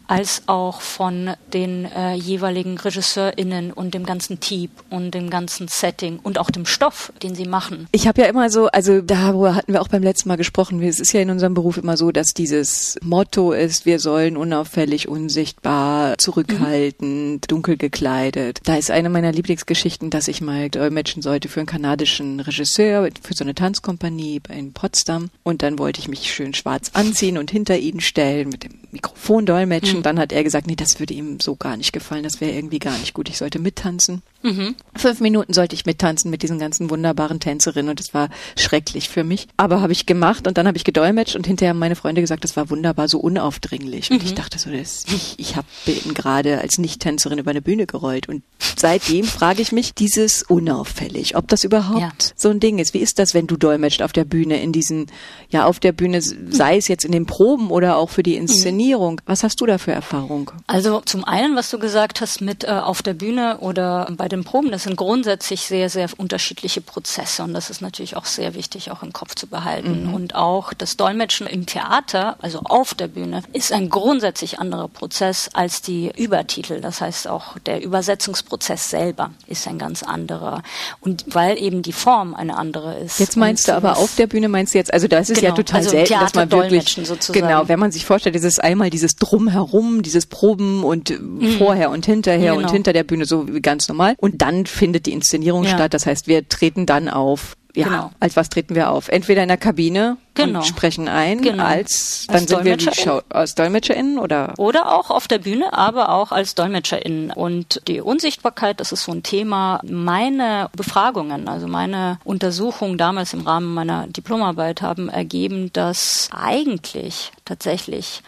als 0.06 0.42
auch 0.46 0.80
von 0.80 1.30
den 1.52 1.86
äh, 1.86 2.14
jeweiligen 2.14 2.76
RegisseurInnen 2.76 3.72
und 3.72 3.94
dem 3.94 4.04
ganzen 4.04 4.40
Team 4.40 4.70
und 4.90 5.12
dem 5.12 5.30
ganzen 5.30 5.68
Setting 5.68 6.18
und 6.22 6.38
auch 6.38 6.50
dem 6.50 6.66
Stoff, 6.66 7.12
den 7.22 7.34
sie 7.34 7.46
machen. 7.46 7.88
Ich 7.92 8.06
habe 8.06 8.20
ja 8.20 8.28
immer 8.28 8.50
so, 8.50 8.66
also 8.66 9.00
darüber 9.00 9.54
hatten 9.54 9.72
wir 9.72 9.80
auch 9.80 9.88
beim 9.88 10.02
letzten 10.02 10.28
Mal 10.28 10.36
gesprochen, 10.36 10.82
es 10.82 11.00
ist 11.00 11.12
ja 11.12 11.20
in 11.20 11.30
unserem 11.30 11.54
Beruf 11.54 11.78
immer 11.78 11.96
so, 11.96 12.12
dass 12.12 12.28
dieses 12.28 12.98
Motto 13.02 13.52
ist, 13.52 13.86
wir 13.86 13.98
sollen 13.98 14.36
unauffällig, 14.36 15.08
unsichtbar, 15.08 16.18
zurückhaltend, 16.18 17.42
mhm. 17.42 17.46
dunkel 17.48 17.76
gekleidet. 17.76 18.60
Da 18.64 18.76
ist 18.76 18.90
eine 18.90 19.08
meiner 19.08 19.32
Lieblingsgeschichten, 19.32 20.10
dass 20.10 20.28
ich 20.28 20.40
mal 20.40 20.68
dolmetschen 20.68 21.22
sollte 21.22 21.48
für 21.48 21.60
einen 21.60 21.66
kanadischen 21.66 22.40
Regisseur, 22.40 23.08
für 23.22 23.34
so 23.34 23.44
eine 23.44 23.54
Tanzkompanie 23.54 24.40
in 24.50 24.72
Potsdam. 24.72 25.30
Und 25.42 25.62
dann 25.62 25.78
wollte 25.78 26.00
ich 26.00 26.01
mich 26.08 26.32
schön 26.32 26.54
schwarz 26.54 26.90
anziehen 26.94 27.38
und 27.38 27.50
hinter 27.50 27.78
ihn 27.78 28.00
stellen 28.00 28.49
mit 28.49 28.64
dem 28.64 28.81
Mikrofon 28.90 29.46
dolmetschen. 29.46 29.99
Mhm. 29.99 30.02
Dann 30.02 30.19
hat 30.19 30.32
er 30.32 30.44
gesagt, 30.44 30.66
nee, 30.66 30.76
das 30.76 30.99
würde 30.99 31.14
ihm 31.14 31.40
so 31.40 31.56
gar 31.56 31.76
nicht 31.76 31.93
gefallen, 31.93 32.22
das 32.22 32.40
wäre 32.40 32.52
irgendwie 32.52 32.78
gar 32.78 32.99
nicht 32.99 33.14
gut, 33.14 33.28
ich 33.28 33.38
sollte 33.38 33.58
mittanzen. 33.58 34.22
Mhm. 34.42 34.74
Fünf 34.94 35.20
Minuten 35.20 35.52
sollte 35.52 35.74
ich 35.74 35.86
mittanzen 35.86 36.30
mit 36.30 36.42
diesen 36.42 36.58
ganzen 36.58 36.90
wunderbaren 36.90 37.40
Tänzerinnen 37.40 37.90
und 37.90 38.00
es 38.00 38.12
war 38.12 38.28
schrecklich 38.56 39.08
für 39.08 39.24
mich. 39.24 39.48
Aber 39.56 39.80
habe 39.80 39.92
ich 39.92 40.06
gemacht 40.06 40.46
und 40.46 40.58
dann 40.58 40.66
habe 40.66 40.76
ich 40.76 40.84
gedolmetscht 40.84 41.36
und 41.36 41.46
hinterher 41.46 41.70
haben 41.70 41.78
meine 41.78 41.96
Freunde 41.96 42.20
gesagt, 42.20 42.44
das 42.44 42.56
war 42.56 42.70
wunderbar, 42.70 43.08
so 43.08 43.18
unaufdringlich. 43.18 44.10
Und 44.10 44.22
mhm. 44.22 44.26
ich 44.26 44.34
dachte 44.34 44.58
so, 44.58 44.70
das, 44.70 45.04
ich, 45.06 45.34
ich 45.38 45.56
habe 45.56 45.66
gerade 46.14 46.60
als 46.60 46.78
Nicht-Tänzerin 46.78 47.38
über 47.38 47.50
eine 47.50 47.62
Bühne 47.62 47.86
gerollt 47.86 48.28
und 48.28 48.42
seitdem 48.76 49.24
frage 49.24 49.62
ich 49.62 49.72
mich, 49.72 49.94
dieses 49.94 50.42
unauffällig, 50.42 51.36
ob 51.36 51.48
das 51.48 51.64
überhaupt 51.64 52.00
ja. 52.00 52.32
so 52.36 52.48
ein 52.50 52.60
Ding 52.60 52.78
ist. 52.78 52.94
Wie 52.94 52.98
ist 52.98 53.18
das, 53.18 53.34
wenn 53.34 53.46
du 53.46 53.56
dolmetscht 53.56 54.02
auf 54.02 54.12
der 54.12 54.24
Bühne 54.24 54.60
in 54.60 54.72
diesen, 54.72 55.06
ja 55.50 55.64
auf 55.64 55.80
der 55.80 55.92
Bühne, 55.92 56.20
sei 56.20 56.76
es 56.76 56.88
jetzt 56.88 57.04
in 57.04 57.12
den 57.12 57.26
Proben 57.26 57.70
oder 57.70 57.96
auch 57.96 58.10
für 58.10 58.22
die 58.22 58.36
Inszenierung? 58.36 59.20
Was 59.26 59.44
hast 59.44 59.60
du 59.60 59.66
da 59.66 59.78
für 59.78 59.92
Erfahrung? 59.92 60.50
Also 60.66 61.00
zum 61.00 61.24
einen, 61.24 61.56
was 61.56 61.70
du 61.70 61.78
gesagt 61.78 62.20
hast 62.20 62.40
mit 62.40 62.64
äh, 62.64 62.68
auf 62.68 63.02
der 63.02 63.14
Bühne 63.14 63.58
oder 63.58 64.08
bei 64.16 64.28
den 64.32 64.44
Proben, 64.44 64.70
das 64.70 64.84
sind 64.84 64.96
grundsätzlich 64.96 65.62
sehr, 65.62 65.88
sehr 65.88 66.08
unterschiedliche 66.17 66.81
Prozesse 66.81 67.43
und 67.43 67.55
das 67.55 67.70
ist 67.70 67.81
natürlich 67.81 68.17
auch 68.17 68.25
sehr 68.25 68.55
wichtig, 68.55 68.90
auch 68.90 69.02
im 69.02 69.12
Kopf 69.12 69.34
zu 69.34 69.46
behalten. 69.46 70.08
Mhm. 70.08 70.14
Und 70.14 70.34
auch 70.34 70.73
das 70.73 70.96
Dolmetschen 70.96 71.46
im 71.46 71.67
Theater, 71.67 72.37
also 72.43 72.61
auf 72.64 72.94
der 72.94 73.08
Bühne, 73.08 73.43
ist 73.52 73.73
ein 73.73 73.88
grundsätzlich 73.88 74.58
anderer 74.58 74.88
Prozess 74.88 75.50
als 75.52 75.82
die 75.82 76.11
Übertitel. 76.17 76.81
Das 76.81 77.00
heißt, 77.00 77.29
auch 77.29 77.58
der 77.61 77.82
Übersetzungsprozess 77.82 78.90
selber 78.90 79.31
ist 79.46 79.69
ein 79.69 79.79
ganz 79.79 80.02
anderer. 80.02 80.62
Und 81.00 81.25
weil 81.29 81.58
eben 81.58 81.82
die 81.82 81.93
Form 81.93 82.34
eine 82.34 82.56
andere 82.56 82.99
ist. 82.99 83.19
Jetzt 83.20 83.37
meinst 83.37 83.69
du 83.69 83.75
aber 83.75 83.99
auf 83.99 84.17
der 84.17 84.26
Bühne 84.26 84.49
meinst 84.49 84.75
du 84.75 84.79
jetzt, 84.79 84.93
also 84.93 85.08
da 85.08 85.19
ist 85.19 85.31
es 85.31 85.38
genau, 85.38 85.50
ja 85.50 85.55
total 85.55 85.79
also 85.79 85.90
selten, 85.90 86.14
dass 86.14 86.34
man 86.34 86.50
wirklich, 86.50 86.94
sozusagen. 87.05 87.46
genau, 87.46 87.69
wenn 87.69 87.79
man 87.79 87.93
sich 87.93 88.05
vorstellt, 88.05 88.36
ist 88.36 88.44
es 88.44 88.58
einmal 88.58 88.91
dieses 88.91 89.17
Drumherum, 89.17 90.03
dieses 90.03 90.27
Proben 90.27 90.84
und 90.84 91.10
mhm. 91.10 91.58
vorher 91.58 91.91
und 91.91 92.06
hinterher 92.06 92.55
genau. 92.55 92.67
und 92.67 92.72
hinter 92.72 92.93
der 92.93 93.05
Bühne 93.05 93.24
so 93.24 93.53
wie 93.53 93.60
ganz 93.60 93.89
normal. 93.89 94.15
Und 94.22 94.41
dann 94.41 94.67
findet 94.67 95.06
die 95.06 95.12
Inszenierung 95.12 95.64
ja. 95.64 95.70
statt. 95.70 95.94
Das 95.94 96.06
heißt, 96.06 96.29
wir 96.29 96.48
treten 96.48 96.86
dann 96.86 97.08
auf. 97.08 97.56
Ja, 97.74 97.86
genau. 97.86 98.10
als 98.20 98.36
was 98.36 98.50
treten 98.50 98.76
wir 98.76 98.91
auf? 98.91 99.08
Entweder 99.08 99.43
in 99.43 99.48
der 99.48 99.56
Kabine 99.56 100.17
genau. 100.34 100.60
und 100.60 100.64
sprechen 100.64 101.08
ein, 101.08 101.41
genau. 101.41 101.64
als 101.64 102.26
dann 102.29 102.36
als 102.36 102.50
sind 102.50 102.64
wir 102.64 102.76
die 102.76 102.91
Schau 102.93 103.22
als 103.31 103.55
DolmetscherInnen 103.55 104.19
oder? 104.19 104.52
Oder 104.58 104.94
auch 104.94 105.10
auf 105.10 105.26
der 105.26 105.38
Bühne, 105.38 105.72
aber 105.72 106.10
auch 106.10 106.31
als 106.31 106.55
DolmetscherInnen. 106.55 107.32
Und 107.32 107.81
die 107.88 108.00
Unsichtbarkeit, 108.00 108.79
das 108.79 108.93
ist 108.93 109.05
so 109.05 109.12
ein 109.12 109.24
Thema. 109.24 109.81
Meine 109.84 110.69
Befragungen, 110.76 111.48
also 111.48 111.67
meine 111.67 112.20
Untersuchungen 112.22 112.98
damals 112.98 113.32
im 113.32 113.41
Rahmen 113.41 113.74
meiner 113.74 114.06
Diplomarbeit 114.06 114.82
haben 114.82 115.08
ergeben, 115.08 115.72
dass 115.72 116.29
eigentlich 116.31 117.32
tatsächlich 117.44 118.22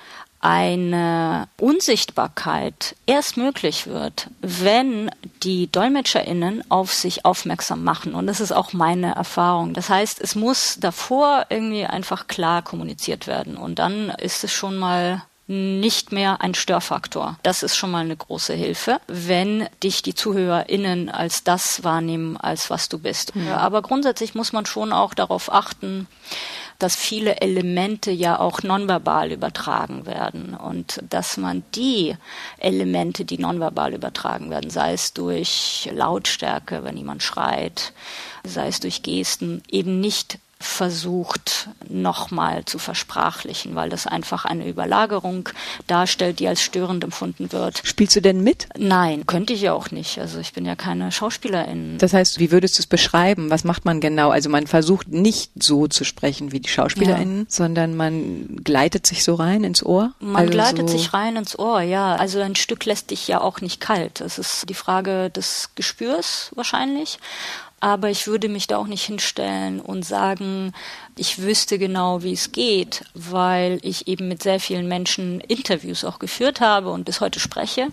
eine 0.45 1.49
Unsichtbarkeit 1.59 2.97
erst 3.07 3.39
möglich 3.39 3.87
wird, 3.87 4.29
wenn 4.43 5.11
die 5.43 5.73
DolmetscherInnen 5.73 6.71
auf 6.71 6.93
sich 6.93 7.25
aufmerksam 7.25 7.83
machen. 7.83 8.15
Und 8.15 8.27
das 8.27 8.41
ist 8.41 8.53
auch 8.53 8.75
meine 8.75 9.15
Erfahrung. 9.15 9.73
Das 9.73 9.89
heißt, 9.89 10.21
es 10.21 10.35
muss 10.35 10.77
davor 10.79 11.47
irgendwie 11.49 11.87
einfach 11.87 12.27
klar 12.27 12.61
kommuniziert 12.61 13.27
werden. 13.27 13.57
Und 13.57 13.79
dann 13.79 14.11
ist 14.11 14.45
es 14.45 14.53
schon 14.53 14.77
mal 14.77 15.23
nicht 15.47 16.13
mehr 16.13 16.41
ein 16.43 16.55
Störfaktor. 16.55 17.39
Das 17.43 17.63
ist 17.63 17.77
schon 17.77 17.91
mal 17.91 18.05
eine 18.05 18.17
große 18.17 18.55
Hilfe, 18.55 19.01
wenn 19.07 19.67
dich 19.83 20.03
die 20.03 20.15
ZuhörerInnen 20.15 21.09
als 21.09 21.45
das 21.45 21.85
wahrnehmen, 21.85 22.37
als 22.37 22.69
was 22.69 22.89
du 22.91 22.99
bist. 22.99 23.35
Mhm. 23.35 23.49
Aber 23.49 23.81
grundsätzlich 23.81 24.35
muss 24.35 24.53
man 24.53 24.67
schon 24.67 24.93
auch 24.93 25.15
darauf 25.15 25.53
achten, 25.53 26.07
dass 26.79 26.97
viele 26.97 27.41
Elemente 27.41 28.11
ja 28.11 28.39
auch 28.39 28.63
nonverbal 28.63 29.33
übertragen 29.33 30.07
werden 30.07 30.55
und 30.55 31.03
dass 31.09 31.37
man 31.37 31.63
die 31.75 32.17
Elemente, 32.59 33.25
die 33.25 33.39
nonverbal 33.39 33.95
übertragen 33.95 34.51
werden, 34.51 34.71
sei 34.71 34.93
es 34.93 35.13
durch 35.13 35.89
Lautstärke, 35.93 36.85
wenn 36.85 36.97
jemand 36.97 37.23
schreit, 37.23 37.93
sei 38.45 38.69
es 38.69 38.81
durch 38.81 39.03
Gesten, 39.03 39.63
eben 39.69 40.01
nicht 40.01 40.39
versucht 40.65 41.69
nochmal 41.89 42.65
zu 42.65 42.79
versprachlichen, 42.79 43.75
weil 43.75 43.91
das 43.91 44.07
einfach 44.07 44.45
eine 44.45 44.67
Überlagerung 44.67 45.51
darstellt, 45.87 46.41
die 46.41 46.49
als 46.49 46.63
störend 46.63 47.05
empfunden 47.05 47.53
wird. 47.53 47.83
Spielst 47.85 48.17
du 48.17 48.23
denn 48.23 48.43
mit? 48.43 48.67
Nein, 48.77 49.27
könnte 49.27 49.53
ich 49.53 49.61
ja 49.61 49.75
auch 49.75 49.91
nicht. 49.91 50.19
Also 50.19 50.39
ich 50.41 50.55
bin 50.55 50.65
ja 50.65 50.75
keine 50.75 51.13
Schauspielerin. 51.13 51.99
Das 51.99 52.15
heißt, 52.15 52.39
wie 52.39 52.51
würdest 52.51 52.79
du 52.79 52.81
es 52.81 52.87
beschreiben? 52.87 53.51
Was 53.51 53.65
macht 53.65 53.85
man 53.85 54.01
genau? 54.01 54.31
Also 54.31 54.49
man 54.49 54.67
versucht 54.67 55.09
nicht 55.09 55.53
so 55.55 55.87
zu 55.87 56.03
sprechen 56.05 56.51
wie 56.51 56.61
die 56.61 56.69
Schauspielerinnen, 56.69 57.41
ja. 57.41 57.47
sondern 57.49 57.95
man 57.95 58.57
gleitet 58.65 59.07
sich 59.07 59.23
so 59.23 59.35
rein 59.35 59.65
ins 59.65 59.85
Ohr? 59.85 60.15
Man 60.19 60.37
also 60.37 60.51
gleitet 60.51 60.89
so 60.89 60.97
sich 60.97 61.13
rein 61.13 61.37
ins 61.37 61.59
Ohr, 61.59 61.83
ja. 61.83 62.17
Also 62.17 62.41
ein 62.41 62.57
Stück 62.57 62.87
lässt 62.87 63.11
dich 63.11 63.29
ja 63.29 63.41
auch 63.41 63.61
nicht 63.61 63.81
kalt. 63.81 64.23
Es 64.23 64.39
ist 64.39 64.69
die 64.69 64.75
Frage 64.75 65.29
des 65.31 65.71
Gespürs 65.75 66.51
wahrscheinlich 66.55 67.19
aber 67.85 68.09
ich 68.09 68.27
würde 68.27 68.49
mich 68.49 68.67
da 68.67 68.79
auch 68.79 68.87
nicht 68.87 69.05
hinstellen 69.05 69.79
und 69.79 70.07
sagen, 70.07 70.73
ich 71.19 71.43
wüsste 71.43 71.79
genau, 71.79 72.23
wie 72.23 72.33
es 72.33 72.51
geht, 72.51 73.05
weil 73.13 73.79
ich 73.83 74.09
eben 74.09 74.27
mit 74.27 74.43
sehr 74.43 74.59
vielen 74.59 74.89
Menschen 74.89 75.41
Interviews 75.41 76.03
auch 76.03 76.19
geführt 76.19 76.63
habe 76.63 76.89
und 76.89 77.05
bis 77.05 77.21
heute 77.21 77.41
spreche. 77.41 77.89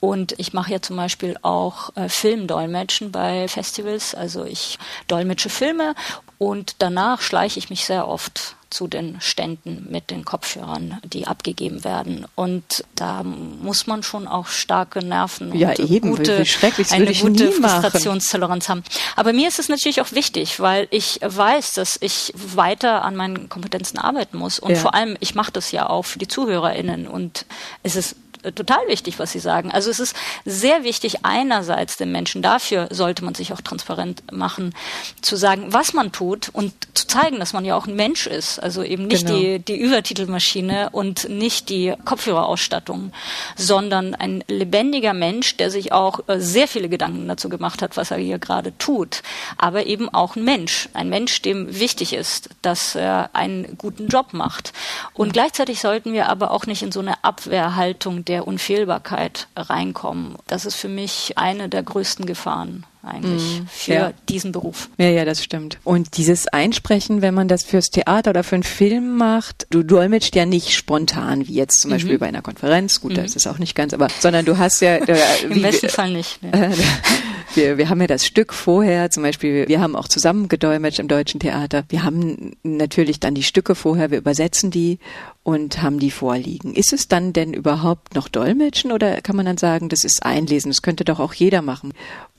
Und 0.00 0.34
ich 0.38 0.54
mache 0.54 0.72
ja 0.72 0.80
zum 0.80 0.96
Beispiel 0.96 1.36
auch 1.42 1.94
äh, 1.96 2.08
Filmdolmetschen 2.08 3.12
bei 3.12 3.46
Festivals. 3.46 4.14
Also 4.14 4.46
ich 4.46 4.78
dolmetsche 5.06 5.50
Filme 5.50 5.94
und 6.38 6.76
danach 6.78 7.20
schleiche 7.20 7.58
ich 7.58 7.68
mich 7.68 7.84
sehr 7.84 8.08
oft 8.08 8.56
zu 8.76 8.88
den 8.88 9.18
Ständen 9.22 9.86
mit 9.88 10.10
den 10.10 10.26
Kopfhörern, 10.26 11.00
die 11.02 11.26
abgegeben 11.26 11.82
werden. 11.82 12.26
Und 12.34 12.84
da 12.94 13.22
muss 13.22 13.86
man 13.86 14.02
schon 14.02 14.28
auch 14.28 14.48
starke 14.48 15.02
Nerven 15.02 15.56
ja, 15.56 15.70
und 15.70 15.78
eben, 15.78 16.10
gute, 16.10 16.44
eine 16.90 17.14
gute 17.14 17.52
Frustrationstoleranz 17.52 18.68
haben. 18.68 18.84
Aber 19.16 19.32
mir 19.32 19.48
ist 19.48 19.58
es 19.58 19.70
natürlich 19.70 20.02
auch 20.02 20.12
wichtig, 20.12 20.60
weil 20.60 20.88
ich 20.90 21.20
weiß, 21.22 21.72
dass 21.72 21.96
ich 22.02 22.34
weiter 22.36 23.02
an 23.02 23.16
meinen 23.16 23.48
Kompetenzen 23.48 23.96
arbeiten 23.96 24.36
muss. 24.36 24.58
Und 24.58 24.72
ja. 24.72 24.76
vor 24.76 24.92
allem, 24.92 25.16
ich 25.20 25.34
mache 25.34 25.52
das 25.52 25.72
ja 25.72 25.88
auch 25.88 26.04
für 26.04 26.18
die 26.18 26.28
ZuhörerInnen. 26.28 27.08
Und 27.08 27.46
es 27.82 27.96
ist 27.96 28.16
total 28.54 28.86
wichtig, 28.88 29.18
was 29.18 29.32
Sie 29.32 29.38
sagen. 29.38 29.70
Also 29.72 29.90
es 29.90 30.00
ist 30.00 30.16
sehr 30.44 30.84
wichtig, 30.84 31.24
einerseits 31.24 31.96
den 31.96 32.12
Menschen, 32.12 32.42
dafür 32.42 32.88
sollte 32.90 33.24
man 33.24 33.34
sich 33.34 33.52
auch 33.52 33.60
transparent 33.60 34.32
machen, 34.32 34.74
zu 35.22 35.36
sagen, 35.36 35.72
was 35.72 35.92
man 35.92 36.12
tut 36.12 36.48
und 36.50 36.72
zu 36.94 37.06
zeigen, 37.06 37.38
dass 37.38 37.52
man 37.52 37.64
ja 37.64 37.76
auch 37.76 37.86
ein 37.86 37.96
Mensch 37.96 38.26
ist. 38.26 38.58
Also 38.58 38.82
eben 38.82 39.06
nicht 39.06 39.26
genau. 39.26 39.38
die, 39.38 39.58
die 39.58 39.76
Übertitelmaschine 39.76 40.90
und 40.90 41.28
nicht 41.28 41.68
die 41.68 41.94
Kopfhörerausstattung, 42.04 43.12
sondern 43.56 44.14
ein 44.14 44.44
lebendiger 44.48 45.14
Mensch, 45.14 45.56
der 45.56 45.70
sich 45.70 45.92
auch 45.92 46.20
äh, 46.28 46.40
sehr 46.40 46.68
viele 46.68 46.88
Gedanken 46.88 47.28
dazu 47.28 47.48
gemacht 47.48 47.82
hat, 47.82 47.96
was 47.96 48.10
er 48.10 48.18
hier 48.18 48.38
gerade 48.38 48.76
tut. 48.78 49.22
Aber 49.56 49.86
eben 49.86 50.08
auch 50.08 50.36
ein 50.36 50.44
Mensch. 50.44 50.88
Ein 50.94 51.08
Mensch, 51.08 51.42
dem 51.42 51.78
wichtig 51.78 52.12
ist, 52.12 52.50
dass 52.62 52.94
er 52.94 53.30
einen 53.32 53.78
guten 53.78 54.08
Job 54.08 54.32
macht. 54.32 54.72
Und 55.14 55.32
gleichzeitig 55.32 55.80
sollten 55.80 56.12
wir 56.12 56.28
aber 56.28 56.50
auch 56.50 56.66
nicht 56.66 56.82
in 56.82 56.92
so 56.92 57.00
eine 57.00 57.22
Abwehrhaltung 57.24 58.24
der 58.24 58.35
der 58.36 58.46
Unfehlbarkeit 58.46 59.48
reinkommen. 59.56 60.36
Das 60.46 60.66
ist 60.66 60.74
für 60.74 60.90
mich 60.90 61.38
eine 61.38 61.70
der 61.70 61.82
größten 61.82 62.26
Gefahren 62.26 62.84
eigentlich 63.02 63.60
mm, 63.60 63.66
für 63.70 63.94
ja. 63.94 64.12
diesen 64.28 64.52
Beruf. 64.52 64.90
Ja, 64.98 65.08
ja, 65.08 65.24
das 65.24 65.42
stimmt. 65.42 65.78
Und 65.84 66.18
dieses 66.18 66.48
Einsprechen, 66.48 67.22
wenn 67.22 67.32
man 67.32 67.48
das 67.48 67.64
fürs 67.64 67.88
Theater 67.88 68.30
oder 68.30 68.44
für 68.44 68.56
einen 68.56 68.62
Film 68.62 69.16
macht, 69.16 69.66
du 69.70 69.82
dolmetscht 69.82 70.36
ja 70.36 70.44
nicht 70.44 70.74
spontan, 70.74 71.48
wie 71.48 71.54
jetzt 71.54 71.80
zum 71.80 71.88
mhm. 71.88 71.94
Beispiel 71.94 72.18
bei 72.18 72.26
einer 72.26 72.42
Konferenz, 72.42 73.00
gut, 73.00 73.12
mhm. 73.12 73.16
da 73.16 73.22
ist 73.22 73.36
es 73.36 73.46
auch 73.46 73.58
nicht 73.58 73.74
ganz, 73.74 73.94
aber, 73.94 74.08
sondern 74.20 74.44
du 74.44 74.58
hast 74.58 74.82
ja... 74.82 74.96
Äh, 75.06 75.44
Im 75.44 75.62
besten 75.62 75.88
Fall 75.88 76.12
nicht. 76.12 76.42
Ne. 76.42 76.74
wir, 77.56 77.78
wir 77.78 77.88
haben 77.88 78.00
ja 78.00 78.06
das 78.06 78.26
Stück 78.26 78.52
vorher, 78.52 79.10
zum 79.10 79.22
Beispiel, 79.22 79.66
wir 79.68 79.80
haben 79.80 79.96
auch 79.96 80.08
zusammen 80.08 80.48
gedolmetscht 80.48 80.98
im 80.98 81.08
Deutschen 81.08 81.40
Theater. 81.40 81.84
Wir 81.88 82.02
haben 82.02 82.56
natürlich 82.62 83.20
dann 83.20 83.34
die 83.34 83.42
Stücke 83.42 83.74
vorher, 83.74 84.10
wir 84.10 84.18
übersetzen 84.18 84.70
die 84.70 84.98
und 85.42 85.82
haben 85.82 85.98
die 85.98 86.10
vorliegen. 86.10 86.74
Ist 86.74 86.92
es 86.92 87.08
dann 87.08 87.32
denn 87.32 87.54
überhaupt 87.54 88.14
noch 88.14 88.28
Dolmetschen 88.28 88.92
oder 88.92 89.20
kann 89.22 89.36
man 89.36 89.46
dann 89.46 89.58
sagen, 89.58 89.88
das 89.88 90.04
ist 90.04 90.24
Einlesen, 90.24 90.70
das 90.70 90.82
könnte 90.82 91.04
doch 91.04 91.20
auch 91.20 91.34
jeder 91.34 91.62
machen? 91.62 91.92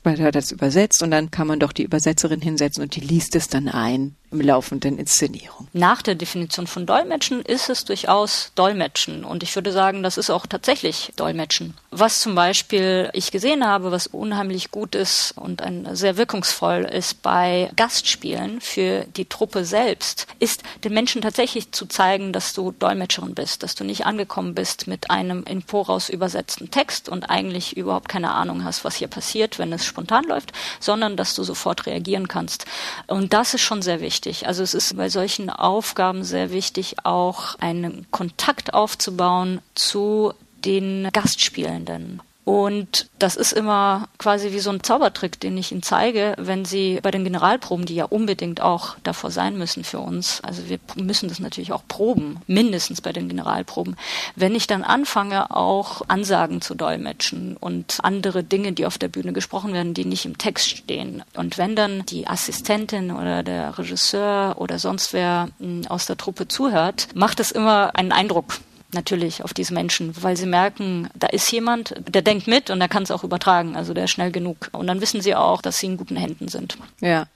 Hat 0.07 0.35
das 0.35 0.51
übersetzt 0.51 1.03
und 1.03 1.11
dann 1.11 1.31
kann 1.31 1.47
man 1.47 1.59
doch 1.59 1.73
die 1.73 1.83
Übersetzerin 1.83 2.41
hinsetzen 2.41 2.81
und 2.81 2.95
die 2.95 3.01
liest 3.01 3.35
es 3.35 3.49
dann 3.49 3.67
ein 3.67 4.15
im 4.31 4.41
laufenden 4.41 4.97
Inszenierung. 4.97 5.67
Nach 5.73 6.01
der 6.01 6.15
Definition 6.15 6.67
von 6.67 6.85
Dolmetschen 6.85 7.41
ist 7.41 7.69
es 7.69 7.85
durchaus 7.85 8.51
Dolmetschen 8.55 9.23
und 9.23 9.41
ich 9.41 9.55
würde 9.55 9.71
sagen, 9.71 10.03
das 10.03 10.17
ist 10.17 10.29
auch 10.29 10.45
tatsächlich 10.45 11.13
Dolmetschen. 11.15 11.73
Was 11.91 12.19
zum 12.19 12.35
Beispiel 12.35 13.09
ich 13.13 13.31
gesehen 13.31 13.65
habe, 13.65 13.91
was 13.91 14.07
unheimlich 14.07 14.71
gut 14.71 14.95
ist 14.95 15.33
und 15.37 15.61
ein 15.61 15.95
sehr 15.95 16.17
wirkungsvoll 16.17 16.83
ist 16.83 17.21
bei 17.21 17.71
Gastspielen 17.77 18.59
für 18.59 19.05
die 19.15 19.25
Truppe 19.25 19.63
selbst, 19.63 20.27
ist 20.39 20.63
den 20.83 20.93
Menschen 20.93 21.21
tatsächlich 21.21 21.71
zu 21.71 21.85
zeigen, 21.85 22.33
dass 22.33 22.53
du 22.53 22.73
Dolmetscherin 22.73 23.33
bist, 23.33 23.63
dass 23.63 23.75
du 23.75 23.85
nicht 23.85 24.05
angekommen 24.05 24.55
bist 24.55 24.87
mit 24.87 25.09
einem 25.09 25.43
in 25.43 25.61
Voraus 25.61 26.09
übersetzten 26.09 26.69
Text 26.69 27.07
und 27.07 27.29
eigentlich 27.29 27.77
überhaupt 27.77 28.09
keine 28.09 28.31
Ahnung 28.31 28.65
hast, 28.65 28.83
was 28.83 28.95
hier 28.95 29.07
passiert, 29.07 29.57
wenn 29.57 29.71
es 29.71 29.85
spontan 29.97 30.25
läuft, 30.25 30.51
sondern 30.79 31.17
dass 31.17 31.33
du 31.33 31.43
sofort 31.43 31.87
reagieren 31.87 32.27
kannst. 32.27 32.65
Und 33.07 33.33
das 33.33 33.55
ist 33.55 33.61
schon 33.61 33.81
sehr 33.81 33.99
wichtig. 33.99 34.45
Also 34.45 34.61
es 34.61 34.75
ist 34.75 34.95
bei 34.95 35.09
solchen 35.09 35.49
Aufgaben 35.49 36.23
sehr 36.23 36.51
wichtig, 36.51 36.97
auch 37.03 37.55
einen 37.59 38.05
Kontakt 38.11 38.75
aufzubauen 38.75 39.59
zu 39.73 40.33
den 40.63 41.09
Gastspielenden. 41.11 42.21
Und 42.47 43.09
das 43.19 43.35
ist 43.35 43.51
immer 43.51 44.07
quasi 44.19 44.53
wie 44.53 44.59
so 44.59 44.69
ein 44.69 44.81
Zaubertrick, 44.81 45.37
den 45.37 45.57
ich 45.57 45.73
Ihnen 45.73 45.83
zeige, 45.83 46.33
wenn 46.37 46.63
Sie 46.63 46.97
bei 47.03 47.11
den 47.11 47.25
Generalproben, 47.25 47.85
die 47.85 47.95
ja 47.95 48.05
unbedingt 48.05 48.61
auch 48.61 48.95
davor 49.03 49.31
sein 49.31 49.57
müssen 49.57 49.83
für 49.83 49.99
uns, 49.99 50.39
also 50.45 50.69
wir 50.69 50.79
müssen 50.95 51.27
das 51.27 51.41
natürlich 51.41 51.73
auch 51.73 51.83
proben, 51.89 52.39
mindestens 52.47 53.01
bei 53.01 53.11
den 53.11 53.27
Generalproben, 53.27 53.97
wenn 54.37 54.55
ich 54.55 54.65
dann 54.65 54.85
anfange, 54.85 55.51
auch 55.53 56.03
Ansagen 56.07 56.61
zu 56.61 56.73
dolmetschen 56.73 57.57
und 57.57 57.97
andere 58.01 58.45
Dinge, 58.45 58.71
die 58.71 58.85
auf 58.85 58.97
der 58.97 59.09
Bühne 59.09 59.33
gesprochen 59.33 59.73
werden, 59.73 59.93
die 59.93 60.05
nicht 60.05 60.23
im 60.23 60.37
Text 60.37 60.69
stehen. 60.69 61.25
Und 61.35 61.57
wenn 61.57 61.75
dann 61.75 62.05
die 62.05 62.27
Assistentin 62.27 63.11
oder 63.11 63.43
der 63.43 63.77
Regisseur 63.77 64.55
oder 64.57 64.79
sonst 64.79 65.11
wer 65.11 65.49
hm, 65.59 65.87
aus 65.89 66.05
der 66.05 66.15
Truppe 66.15 66.47
zuhört, 66.47 67.09
macht 67.13 67.41
es 67.41 67.51
immer 67.51 67.93
einen 67.97 68.13
Eindruck 68.13 68.53
natürlich 68.93 69.43
auf 69.43 69.53
diese 69.53 69.73
Menschen, 69.73 70.13
weil 70.21 70.37
sie 70.37 70.45
merken, 70.45 71.09
da 71.13 71.27
ist 71.27 71.51
jemand, 71.51 71.93
der 72.07 72.21
denkt 72.21 72.47
mit 72.47 72.69
und 72.69 72.79
der 72.79 72.87
kann 72.87 73.03
es 73.03 73.11
auch 73.11 73.23
übertragen, 73.23 73.75
also 73.75 73.93
der 73.93 74.05
ist 74.05 74.11
schnell 74.11 74.31
genug. 74.31 74.69
Und 74.71 74.87
dann 74.87 75.01
wissen 75.01 75.21
sie 75.21 75.35
auch, 75.35 75.61
dass 75.61 75.79
sie 75.79 75.87
in 75.87 75.97
guten 75.97 76.15
Händen 76.15 76.47
sind. 76.47 76.77
Ja, 77.01 77.27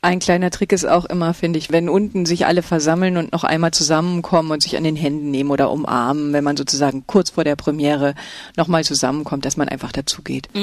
ein 0.00 0.20
kleiner 0.20 0.50
Trick 0.50 0.72
ist 0.72 0.84
auch 0.84 1.06
immer, 1.06 1.34
finde 1.34 1.58
ich, 1.58 1.72
wenn 1.72 1.88
unten 1.88 2.24
sich 2.24 2.46
alle 2.46 2.62
versammeln 2.62 3.16
und 3.16 3.32
noch 3.32 3.42
einmal 3.42 3.72
zusammenkommen 3.72 4.52
und 4.52 4.62
sich 4.62 4.76
an 4.76 4.84
den 4.84 4.94
Händen 4.94 5.32
nehmen 5.32 5.50
oder 5.50 5.72
umarmen, 5.72 6.32
wenn 6.32 6.44
man 6.44 6.56
sozusagen 6.56 7.04
kurz 7.06 7.30
vor 7.30 7.42
der 7.42 7.56
Premiere 7.56 8.14
nochmal 8.56 8.84
zusammenkommt, 8.84 9.44
dass 9.44 9.56
man 9.56 9.68
einfach 9.68 9.90
dazugeht. 9.90 10.48
Mm, 10.54 10.58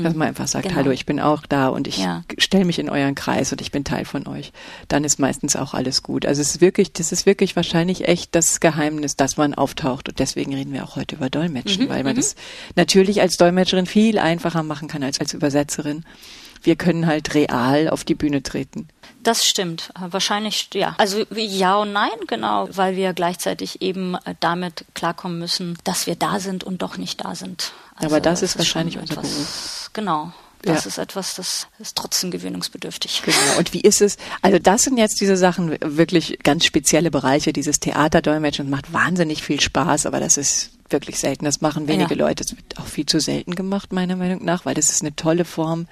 mm, 0.00 0.02
dass 0.02 0.14
man 0.14 0.28
einfach 0.28 0.48
sagt, 0.48 0.64
genau. 0.64 0.76
hallo, 0.76 0.90
ich 0.90 1.06
bin 1.06 1.20
auch 1.20 1.46
da 1.46 1.68
und 1.68 1.86
ich 1.86 1.98
ja. 1.98 2.24
stelle 2.36 2.64
mich 2.64 2.80
in 2.80 2.90
euren 2.90 3.14
Kreis 3.14 3.52
und 3.52 3.60
ich 3.60 3.70
bin 3.70 3.84
Teil 3.84 4.04
von 4.04 4.26
euch. 4.26 4.52
Dann 4.88 5.04
ist 5.04 5.20
meistens 5.20 5.54
auch 5.54 5.72
alles 5.72 6.02
gut. 6.02 6.26
Also 6.26 6.42
es 6.42 6.56
ist 6.56 6.60
wirklich, 6.60 6.92
das 6.92 7.12
ist 7.12 7.26
wirklich 7.26 7.54
wahrscheinlich 7.54 8.08
echt 8.08 8.34
das 8.34 8.58
Geheimnis, 8.58 9.14
dass 9.14 9.36
man 9.36 9.54
auftaucht 9.54 10.08
und 10.08 10.18
deswegen 10.18 10.52
reden 10.52 10.72
wir 10.72 10.82
auch 10.82 10.96
heute 10.96 11.14
über 11.14 11.30
Dolmetschen, 11.30 11.84
mhm, 11.84 11.88
weil 11.90 12.02
man 12.02 12.14
mhm. 12.14 12.20
das 12.20 12.34
natürlich 12.74 13.20
als 13.20 13.36
Dolmetscherin 13.36 13.86
viel 13.86 14.18
einfacher 14.18 14.64
machen 14.64 14.88
kann 14.88 15.04
als 15.04 15.20
als 15.20 15.32
Übersetzerin 15.32 16.04
wir 16.62 16.76
können 16.76 17.06
halt 17.06 17.34
real 17.34 17.88
auf 17.88 18.04
die 18.04 18.14
Bühne 18.14 18.42
treten. 18.42 18.88
Das 19.22 19.44
stimmt. 19.44 19.92
Wahrscheinlich, 19.98 20.70
ja. 20.72 20.94
Also 20.98 21.24
ja 21.34 21.76
und 21.76 21.92
nein, 21.92 22.10
genau, 22.26 22.68
weil 22.72 22.96
wir 22.96 23.12
gleichzeitig 23.12 23.82
eben 23.82 24.14
äh, 24.14 24.34
damit 24.40 24.84
klarkommen 24.94 25.38
müssen, 25.38 25.76
dass 25.84 26.06
wir 26.06 26.16
da 26.16 26.40
sind 26.40 26.64
und 26.64 26.80
doch 26.82 26.96
nicht 26.96 27.22
da 27.24 27.34
sind. 27.34 27.72
Also 27.96 28.14
Aber 28.14 28.20
das 28.20 28.42
ist, 28.42 28.52
ist 28.52 28.58
wahrscheinlich 28.58 28.98
unser 28.98 29.14
etwas, 29.14 29.30
Beruf. 29.30 29.90
Genau. 29.92 30.32
Das 30.62 30.84
ja. 30.84 30.88
ist 30.88 30.98
etwas, 30.98 31.34
das 31.36 31.68
ist 31.78 31.96
trotzdem 31.96 32.30
gewöhnungsbedürftig. 32.30 33.22
Genau. 33.24 33.58
Und 33.58 33.72
wie 33.72 33.80
ist 33.80 34.02
es? 34.02 34.18
Also 34.42 34.58
das 34.58 34.82
sind 34.82 34.98
jetzt 34.98 35.20
diese 35.20 35.36
Sachen 35.36 35.76
wirklich 35.80 36.38
ganz 36.42 36.66
spezielle 36.66 37.10
Bereiche. 37.10 37.52
Dieses 37.52 37.80
Theaterdolmetschen 37.80 38.68
macht 38.68 38.92
wahnsinnig 38.92 39.42
viel 39.42 39.60
Spaß, 39.60 40.04
aber 40.04 40.20
das 40.20 40.36
ist 40.36 40.72
wirklich 40.90 41.18
selten. 41.18 41.46
Das 41.46 41.62
machen 41.62 41.88
wenige 41.88 42.14
ja. 42.14 42.26
Leute. 42.26 42.44
Das 42.44 42.56
wird 42.56 42.78
auch 42.78 42.86
viel 42.86 43.06
zu 43.06 43.20
selten 43.20 43.54
gemacht, 43.54 43.92
meiner 43.92 44.16
Meinung 44.16 44.44
nach, 44.44 44.66
weil 44.66 44.74
das 44.74 44.90
ist 44.90 45.00
eine 45.00 45.16
tolle 45.16 45.46
Form, 45.46 45.86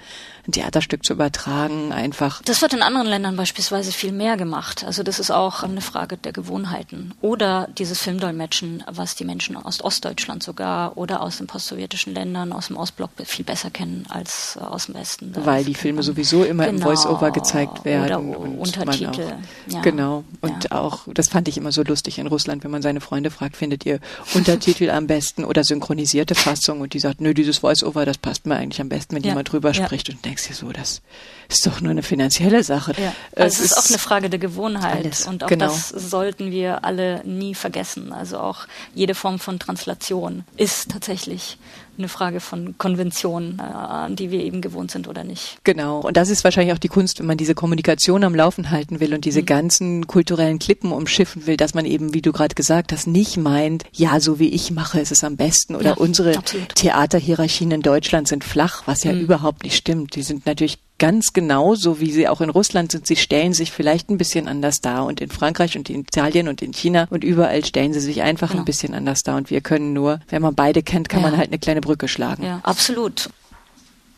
ein 0.49 0.51
Theaterstück 0.51 1.05
zu 1.05 1.13
übertragen, 1.13 1.91
einfach. 1.91 2.41
Das 2.43 2.61
wird 2.61 2.73
in 2.73 2.81
anderen 2.81 3.07
Ländern 3.07 3.35
beispielsweise 3.35 3.91
viel 3.91 4.11
mehr 4.11 4.37
gemacht. 4.37 4.83
Also 4.83 5.03
das 5.03 5.19
ist 5.19 5.31
auch 5.31 5.63
eine 5.63 5.81
Frage 5.81 6.17
der 6.17 6.33
Gewohnheiten. 6.33 7.13
Oder 7.21 7.69
dieses 7.77 7.99
Filmdolmetschen, 7.99 8.83
was 8.87 9.15
die 9.15 9.25
Menschen 9.25 9.55
aus 9.55 9.83
Ostdeutschland 9.83 10.43
sogar 10.43 10.97
oder 10.97 11.21
aus 11.21 11.37
den 11.37 11.47
postsowjetischen 11.47 12.13
Ländern, 12.13 12.51
aus 12.51 12.67
dem 12.67 12.77
Ostblock 12.77 13.11
viel 13.25 13.45
besser 13.45 13.69
kennen 13.69 14.05
als 14.09 14.57
aus 14.57 14.87
dem 14.87 14.95
Westen. 14.95 15.33
Weil 15.35 15.63
die 15.63 15.75
Filme 15.75 16.03
sowieso 16.03 16.43
immer 16.43 16.65
genau. 16.65 16.77
im 16.77 16.83
Voice-Over 16.83 17.31
gezeigt 17.31 17.85
werden. 17.85 18.05
Oder 18.05 18.19
und 18.19 18.57
Untertitel. 18.57 19.23
Auch, 19.23 19.73
ja. 19.73 19.81
Genau. 19.81 20.23
Und 20.41 20.65
ja. 20.65 20.71
auch, 20.71 21.07
das 21.13 21.27
fand 21.27 21.47
ich 21.47 21.57
immer 21.57 21.71
so 21.71 21.83
lustig 21.83 22.17
in 22.17 22.27
Russland, 22.27 22.63
wenn 22.63 22.71
man 22.71 22.81
seine 22.81 23.01
Freunde 23.01 23.29
fragt, 23.31 23.55
findet 23.55 23.85
ihr 23.85 23.99
Untertitel 24.33 24.89
am 24.89 25.07
besten 25.07 25.43
oder 25.43 25.63
synchronisierte 25.63 26.35
Fassung 26.35 26.81
und 26.81 26.93
die 26.93 26.99
sagt, 26.99 27.21
nö, 27.21 27.33
dieses 27.33 27.59
Voice-Over, 27.59 28.05
das 28.05 28.17
passt 28.17 28.45
mir 28.45 28.55
eigentlich 28.55 28.81
am 28.81 28.89
besten, 28.89 29.15
wenn 29.15 29.23
ja. 29.23 29.29
jemand 29.29 29.51
drüber 29.51 29.73
spricht 29.73 30.09
und 30.09 30.21
denkst 30.39 30.59
dir 30.59 30.65
so, 30.65 30.71
das 30.71 31.01
ist 31.49 31.65
doch 31.65 31.81
nur 31.81 31.91
eine 31.91 32.03
finanzielle 32.03 32.63
Sache. 32.63 32.93
Ja. 32.97 33.13
Also 33.35 33.63
es 33.63 33.71
ist, 33.71 33.77
auch 33.77 33.89
eine 33.89 33.97
Frage 33.97 34.29
der 34.29 34.39
Gewohnheit 34.39 35.05
alles. 35.05 35.27
und 35.27 35.43
auch 35.43 35.47
genau. 35.47 35.65
das 35.67 35.89
sollten 35.89 36.51
wir 36.51 36.83
alle 36.83 37.21
nie 37.25 37.55
vergessen. 37.55 38.13
Also 38.13 38.39
auch 38.39 38.67
jede 38.93 39.15
Form 39.15 39.39
von 39.39 39.59
Translation 39.59 40.43
ist 40.57 40.91
tatsächlich 40.91 41.57
eine 41.99 42.09
Frage 42.09 42.39
von 42.39 42.77
Konventionen, 42.77 43.59
äh, 43.59 43.61
an 43.61 44.15
die 44.15 44.31
wir 44.31 44.43
eben 44.43 44.61
gewohnt 44.61 44.91
sind 44.91 45.07
oder 45.07 45.23
nicht. 45.23 45.57
Genau. 45.63 45.99
Und 45.99 46.17
das 46.17 46.29
ist 46.29 46.43
wahrscheinlich 46.43 46.73
auch 46.73 46.79
die 46.79 46.87
Kunst, 46.87 47.19
wenn 47.19 47.27
man 47.27 47.37
diese 47.37 47.53
Kommunikation 47.53 48.23
am 48.23 48.33
Laufen 48.33 48.71
halten 48.71 48.99
will 48.99 49.13
und 49.13 49.25
diese 49.25 49.41
mhm. 49.41 49.45
ganzen 49.45 50.07
kulturellen 50.07 50.59
Klippen 50.59 50.91
umschiffen 50.91 51.45
will, 51.45 51.57
dass 51.57 51.73
man 51.73 51.85
eben, 51.85 52.13
wie 52.13 52.21
du 52.21 52.31
gerade 52.31 52.55
gesagt 52.55 52.91
hast, 52.91 53.07
nicht 53.07 53.37
meint, 53.37 53.83
ja, 53.93 54.19
so 54.19 54.39
wie 54.39 54.49
ich 54.49 54.71
mache, 54.71 54.99
ist 54.99 55.11
es 55.11 55.23
am 55.23 55.37
besten 55.37 55.75
oder 55.75 55.89
ja, 55.89 55.93
unsere 55.93 56.37
absolut. 56.37 56.75
Theaterhierarchien 56.75 57.71
in 57.71 57.81
Deutschland 57.81 58.27
sind 58.27 58.43
flach, 58.43 58.83
was 58.85 59.03
ja 59.03 59.13
mhm. 59.13 59.21
überhaupt 59.21 59.63
nicht 59.63 59.75
stimmt. 59.75 60.15
Die 60.15 60.23
sind 60.23 60.45
natürlich 60.45 60.79
ganz 60.99 61.33
genau, 61.33 61.73
so 61.73 61.99
wie 61.99 62.11
sie 62.11 62.27
auch 62.27 62.41
in 62.41 62.49
Russland 62.49 62.91
sind. 62.91 63.07
Sie 63.07 63.15
stellen 63.15 63.53
sich 63.53 63.71
vielleicht 63.71 64.09
ein 64.09 64.17
bisschen 64.17 64.47
anders 64.47 64.81
dar 64.81 65.05
und 65.05 65.21
in 65.21 65.29
Frankreich 65.29 65.77
und 65.77 65.89
in 65.89 66.01
Italien 66.01 66.47
und 66.47 66.61
in 66.61 66.73
China 66.73 67.07
und 67.09 67.23
überall 67.23 67.65
stellen 67.65 67.93
sie 67.93 67.99
sich 67.99 68.21
einfach 68.21 68.53
ja. 68.53 68.59
ein 68.59 68.65
bisschen 68.65 68.93
anders 68.93 69.23
dar 69.23 69.37
und 69.37 69.49
wir 69.49 69.61
können 69.61 69.93
nur, 69.93 70.19
wenn 70.29 70.41
man 70.41 70.53
beide 70.53 70.83
kennt, 70.83 71.09
kann 71.09 71.21
ja. 71.21 71.29
man 71.29 71.37
halt 71.37 71.49
eine 71.49 71.59
kleine 71.59 71.81
Brücke 71.81 72.07
schlagen. 72.07 72.43
Ja, 72.43 72.59
absolut. 72.63 73.29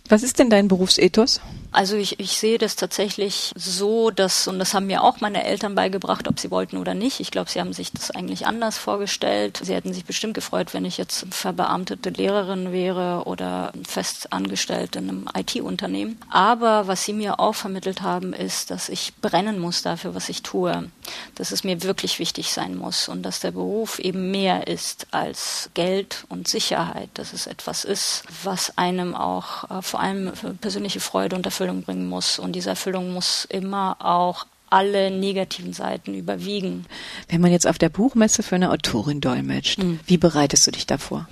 Was 0.09 0.23
ist 0.23 0.39
denn 0.39 0.49
dein 0.49 0.67
Berufsethos? 0.67 1.39
Also 1.71 1.95
ich, 1.95 2.19
ich 2.19 2.37
sehe 2.37 2.57
das 2.57 2.75
tatsächlich 2.75 3.53
so, 3.55 4.11
dass, 4.11 4.47
und 4.47 4.59
das 4.59 4.73
haben 4.73 4.87
mir 4.87 5.03
auch 5.03 5.21
meine 5.21 5.45
Eltern 5.45 5.73
beigebracht, 5.73 6.27
ob 6.27 6.37
sie 6.37 6.51
wollten 6.51 6.77
oder 6.77 6.93
nicht. 6.93 7.21
Ich 7.21 7.31
glaube, 7.31 7.49
sie 7.49 7.61
haben 7.61 7.71
sich 7.71 7.93
das 7.93 8.11
eigentlich 8.11 8.45
anders 8.45 8.77
vorgestellt. 8.77 9.61
Sie 9.63 9.73
hätten 9.73 9.93
sich 9.93 10.03
bestimmt 10.03 10.33
gefreut, 10.33 10.73
wenn 10.73 10.83
ich 10.83 10.97
jetzt 10.97 11.25
verbeamtete 11.31 12.09
Lehrerin 12.09 12.73
wäre 12.73 13.23
oder 13.25 13.71
fest 13.87 14.33
angestellt 14.33 14.97
in 14.97 15.07
einem 15.07 15.29
IT-Unternehmen. 15.33 16.19
Aber 16.29 16.87
was 16.87 17.05
sie 17.05 17.13
mir 17.13 17.39
auch 17.39 17.55
vermittelt 17.55 18.01
haben, 18.01 18.33
ist, 18.33 18.69
dass 18.69 18.89
ich 18.89 19.13
brennen 19.21 19.57
muss 19.57 19.81
dafür, 19.81 20.13
was 20.13 20.27
ich 20.27 20.43
tue. 20.43 20.89
Dass 21.35 21.51
es 21.51 21.63
mir 21.63 21.83
wirklich 21.83 22.19
wichtig 22.19 22.51
sein 22.51 22.75
muss 22.75 23.07
und 23.07 23.23
dass 23.23 23.39
der 23.39 23.51
Beruf 23.51 23.97
eben 23.99 24.29
mehr 24.31 24.67
ist 24.67 25.07
als 25.11 25.69
Geld 25.73 26.25
und 26.27 26.49
Sicherheit. 26.49 27.09
Dass 27.13 27.31
es 27.31 27.47
etwas 27.47 27.85
ist, 27.85 28.23
was 28.43 28.77
einem 28.77 29.15
auch 29.15 29.69
äh, 29.71 29.81
vor 29.81 30.01
allem 30.01 30.33
persönliche 30.59 30.99
Freude 30.99 31.37
und 31.37 31.45
Erfüllung 31.45 31.60
Erfüllung 31.61 31.83
bringen 31.83 32.09
muss. 32.09 32.39
Und 32.39 32.53
diese 32.53 32.71
Erfüllung 32.71 33.13
muss 33.13 33.45
immer 33.45 33.97
auch 33.99 34.47
alle 34.71 35.11
negativen 35.11 35.73
Seiten 35.73 36.15
überwiegen. 36.15 36.85
Wenn 37.27 37.41
man 37.41 37.51
jetzt 37.51 37.67
auf 37.67 37.77
der 37.77 37.89
Buchmesse 37.89 38.41
für 38.41 38.55
eine 38.55 38.71
Autorin 38.71 39.21
dolmetscht, 39.21 39.79
mhm. 39.79 39.99
wie 40.07 40.17
bereitest 40.17 40.65
du 40.65 40.71
dich 40.71 40.87
davor? 40.87 41.27